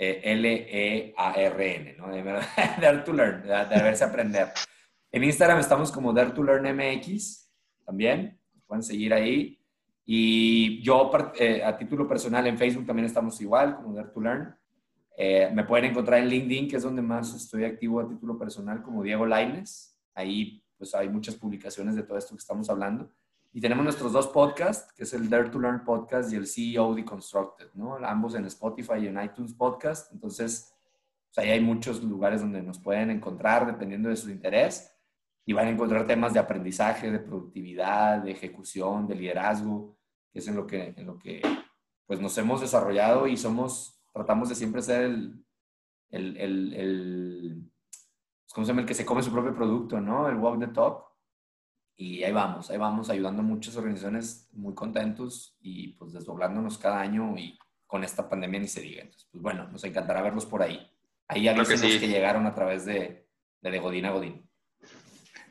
[0.00, 2.08] L-E-A-R-N, ¿no?
[2.08, 4.48] Dare to Learn, de, de aprender.
[5.12, 7.50] En Instagram estamos como Dare to Learn MX,
[7.84, 9.58] también, pueden seguir ahí.
[10.06, 14.56] Y yo, eh, a título personal, en Facebook también estamos igual, como Dare to Learn.
[15.16, 18.82] Eh, me pueden encontrar en LinkedIn, que es donde más estoy activo a título personal,
[18.82, 19.98] como Diego Laines.
[20.14, 23.12] Ahí, pues, hay muchas publicaciones de todo esto que estamos hablando.
[23.52, 26.94] Y tenemos nuestros dos podcasts, que es el Dare to Learn podcast y el CEO
[26.94, 27.96] Deconstructed, ¿no?
[27.96, 30.12] Ambos en Spotify y en iTunes Podcast.
[30.12, 30.72] Entonces,
[31.26, 34.96] pues ahí hay muchos lugares donde nos pueden encontrar dependiendo de su interés
[35.44, 39.96] y van a encontrar temas de aprendizaje, de productividad, de ejecución, de liderazgo,
[40.32, 41.42] que es en lo que, en lo que
[42.06, 45.44] pues nos hemos desarrollado y somos, tratamos de siempre ser el,
[46.10, 47.72] el, el, el
[48.52, 48.82] ¿cómo se llama?
[48.82, 50.28] El que se come su propio producto, ¿no?
[50.28, 51.09] El walk the talk
[52.00, 56.98] y ahí vamos, ahí vamos ayudando a muchas organizaciones muy contentos y pues desdoblándonos cada
[56.98, 59.02] año y con esta pandemia ni se diga.
[59.02, 60.90] Entonces, pues bueno, nos encantará verlos por ahí.
[61.28, 63.28] Ahí ya que, que llegaron a través de,
[63.60, 64.48] de, Godín a Godín.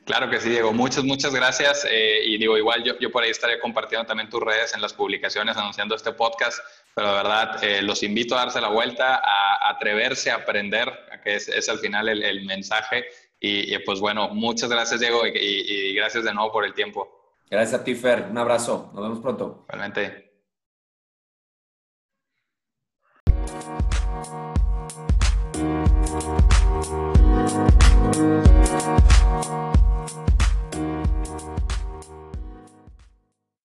[0.04, 0.72] Claro que sí, Diego.
[0.72, 1.86] Muchas, muchas gracias.
[1.88, 4.92] Eh, y digo, igual yo, yo por ahí estaré compartiendo también tus redes en las
[4.92, 6.58] publicaciones anunciando este podcast.
[6.96, 10.90] Pero de verdad, eh, los invito a darse la vuelta, a, atreverse a aprender,
[11.22, 13.04] que es, es al final el, el mensaje
[13.40, 17.08] y, pues bueno, muchas gracias Diego y, gracias de nuevo por el tiempo.
[17.50, 19.64] Gracias a ti Fer, un abrazo, nos vemos pronto.
[19.68, 20.30] Realmente.